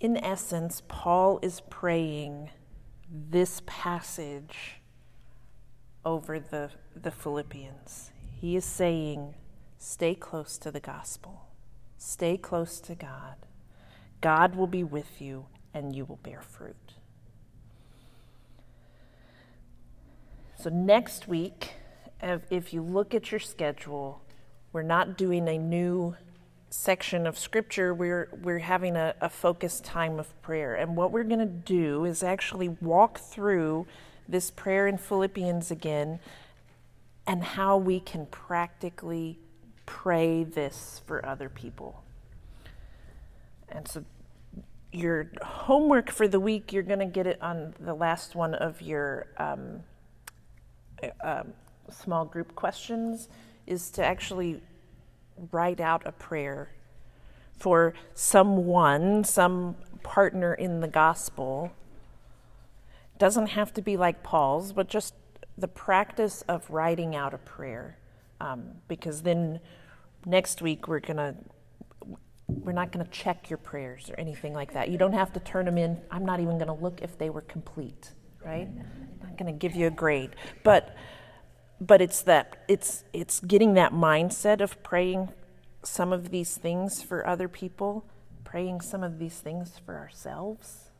In 0.00 0.16
essence, 0.16 0.80
Paul 0.88 1.44
is 1.44 1.60
praying 1.68 2.56
this 3.12 3.60
passage 3.66 4.80
over 6.04 6.40
the, 6.40 6.70
the 6.96 7.10
Philippians. 7.10 8.10
He 8.30 8.56
is 8.56 8.64
saying, 8.64 9.34
stay 9.78 10.14
close 10.14 10.56
to 10.58 10.70
the 10.70 10.80
gospel, 10.80 11.46
stay 11.98 12.36
close 12.36 12.80
to 12.80 12.94
God. 12.94 13.36
God 14.20 14.54
will 14.54 14.66
be 14.66 14.84
with 14.84 15.20
you, 15.20 15.46
and 15.74 15.94
you 15.94 16.04
will 16.04 16.20
bear 16.22 16.40
fruit. 16.40 16.76
So, 20.58 20.70
next 20.70 21.26
week, 21.26 21.74
if 22.22 22.72
you 22.72 22.82
look 22.82 23.14
at 23.14 23.32
your 23.32 23.40
schedule, 23.40 24.22
we're 24.72 24.82
not 24.82 25.18
doing 25.18 25.48
a 25.48 25.58
new 25.58 26.14
section 26.72 27.26
of 27.26 27.38
scripture, 27.38 27.92
we're, 27.92 28.28
we're 28.42 28.58
having 28.58 28.96
a, 28.96 29.14
a 29.20 29.28
focused 29.28 29.84
time 29.84 30.18
of 30.18 30.40
prayer. 30.42 30.74
And 30.74 30.96
what 30.96 31.12
we're 31.12 31.24
going 31.24 31.40
to 31.40 31.46
do 31.46 32.04
is 32.04 32.22
actually 32.22 32.68
walk 32.68 33.18
through 33.18 33.86
this 34.26 34.50
prayer 34.50 34.88
in 34.88 34.96
Philippians 34.96 35.70
again 35.70 36.18
and 37.26 37.44
how 37.44 37.76
we 37.76 38.00
can 38.00 38.26
practically 38.26 39.38
pray 39.84 40.44
this 40.44 41.02
for 41.06 41.24
other 41.26 41.48
people. 41.48 42.02
And 43.68 43.86
so, 43.86 44.04
your 44.92 45.30
homework 45.42 46.10
for 46.10 46.28
the 46.28 46.40
week, 46.40 46.72
you're 46.72 46.82
going 46.82 46.98
to 46.98 47.06
get 47.06 47.26
it 47.26 47.40
on 47.40 47.74
the 47.80 47.94
last 47.94 48.34
one 48.34 48.54
of 48.54 48.82
your 48.82 49.26
um, 49.38 49.80
uh, 51.22 51.44
small 51.90 52.24
group 52.26 52.54
questions, 52.54 53.28
is 53.66 53.90
to 53.90 54.04
actually 54.04 54.60
write 55.50 55.80
out 55.80 56.02
a 56.06 56.12
prayer 56.12 56.70
for 57.58 57.94
someone, 58.14 59.24
some 59.24 59.76
partner 60.02 60.54
in 60.54 60.80
the 60.80 60.88
gospel. 60.88 61.72
Doesn't 63.18 63.48
have 63.48 63.72
to 63.74 63.82
be 63.82 63.96
like 63.96 64.22
Paul's, 64.22 64.72
but 64.72 64.88
just 64.88 65.14
the 65.56 65.68
practice 65.68 66.42
of 66.42 66.68
writing 66.70 67.14
out 67.14 67.34
a 67.34 67.38
prayer. 67.38 67.98
Um, 68.40 68.64
because 68.88 69.22
then 69.22 69.60
next 70.26 70.62
week 70.62 70.88
we're 70.88 71.00
gonna 71.00 71.36
we're 72.60 72.72
not 72.72 72.92
going 72.92 73.04
to 73.04 73.10
check 73.10 73.48
your 73.50 73.56
prayers 73.56 74.10
or 74.10 74.18
anything 74.18 74.52
like 74.52 74.72
that. 74.74 74.90
You 74.90 74.98
don't 74.98 75.12
have 75.12 75.32
to 75.34 75.40
turn 75.40 75.64
them 75.64 75.78
in. 75.78 75.98
I'm 76.10 76.24
not 76.24 76.40
even 76.40 76.58
going 76.58 76.68
to 76.68 76.74
look 76.74 77.00
if 77.02 77.16
they 77.18 77.30
were 77.30 77.40
complete, 77.42 78.12
right? 78.44 78.68
I'm 78.68 79.18
not 79.28 79.38
going 79.38 79.52
to 79.52 79.58
give 79.58 79.74
you 79.74 79.86
a 79.86 79.90
grade. 79.90 80.36
But 80.62 80.94
but 81.86 82.00
it's 82.00 82.22
that 82.22 82.62
it's 82.68 83.02
it's 83.12 83.40
getting 83.40 83.74
that 83.74 83.92
mindset 83.92 84.60
of 84.60 84.80
praying 84.84 85.30
some 85.82 86.12
of 86.12 86.30
these 86.30 86.56
things 86.56 87.02
for 87.02 87.26
other 87.26 87.48
people, 87.48 88.04
praying 88.44 88.80
some 88.80 89.02
of 89.02 89.18
these 89.18 89.40
things 89.40 89.80
for 89.84 89.96
ourselves, 89.96 90.90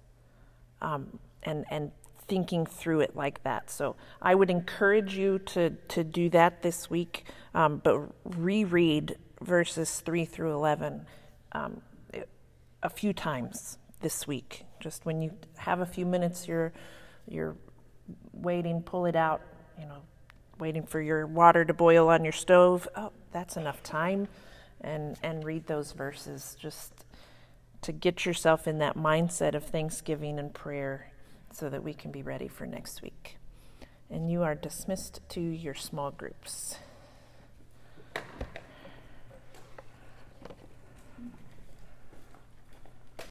um, 0.81 1.21
and 1.45 1.65
and 1.71 1.93
thinking 2.27 2.67
through 2.67 3.01
it 3.01 3.15
like 3.15 3.43
that. 3.45 3.71
So 3.71 3.95
I 4.21 4.35
would 4.35 4.51
encourage 4.51 5.17
you 5.17 5.39
to 5.39 5.71
to 5.71 6.03
do 6.03 6.29
that 6.31 6.63
this 6.63 6.91
week, 6.91 7.27
um, 7.55 7.81
but 7.85 8.01
reread 8.25 9.17
verses 9.41 10.01
three 10.01 10.25
through 10.25 10.53
eleven 10.53 11.07
um, 11.53 11.81
a 12.83 12.91
few 12.91 13.13
times 13.13 13.79
this 14.01 14.27
week. 14.27 14.65
Just 14.81 15.07
when 15.07 15.23
you 15.23 15.31
have 15.59 15.79
a 15.81 15.87
few 15.87 16.07
minutes, 16.07 16.49
you're 16.49 16.73
you're 17.29 17.55
waiting, 18.33 18.83
pull 18.83 19.07
it 19.07 19.15
out, 19.15 19.43
you 19.79 19.87
know, 19.87 20.03
waiting 20.59 20.85
for 20.85 21.01
your 21.01 21.27
water 21.27 21.65
to 21.65 21.75
boil 21.75 22.09
on 22.09 22.25
your 22.25 22.33
stove. 22.33 22.89
Oh, 22.97 23.13
that's 23.33 23.57
enough 23.57 23.83
time, 23.83 24.29
and 24.81 25.17
and 25.23 25.45
read 25.45 25.67
those 25.67 25.93
verses 25.93 26.57
just 26.61 26.93
to 27.83 27.93
get 27.93 28.25
yourself 28.25 28.69
in 28.69 28.79
that 28.79 28.97
mindset 28.97 29.55
of 29.55 29.65
thanksgiving 29.65 30.39
and 30.39 30.55
prayer, 30.55 31.13
so 31.53 31.69
that 31.69 31.83
we 31.83 31.95
can 31.95 32.11
be 32.11 32.23
ready 32.23 32.49
for 32.49 32.67
next 32.67 33.03
week. 33.03 33.39
And 34.11 34.31
you 34.31 34.43
are 34.43 34.55
dismissed 34.55 35.21
to 35.31 35.41
your 35.41 35.75
small 35.75 36.11
groups. 36.11 36.77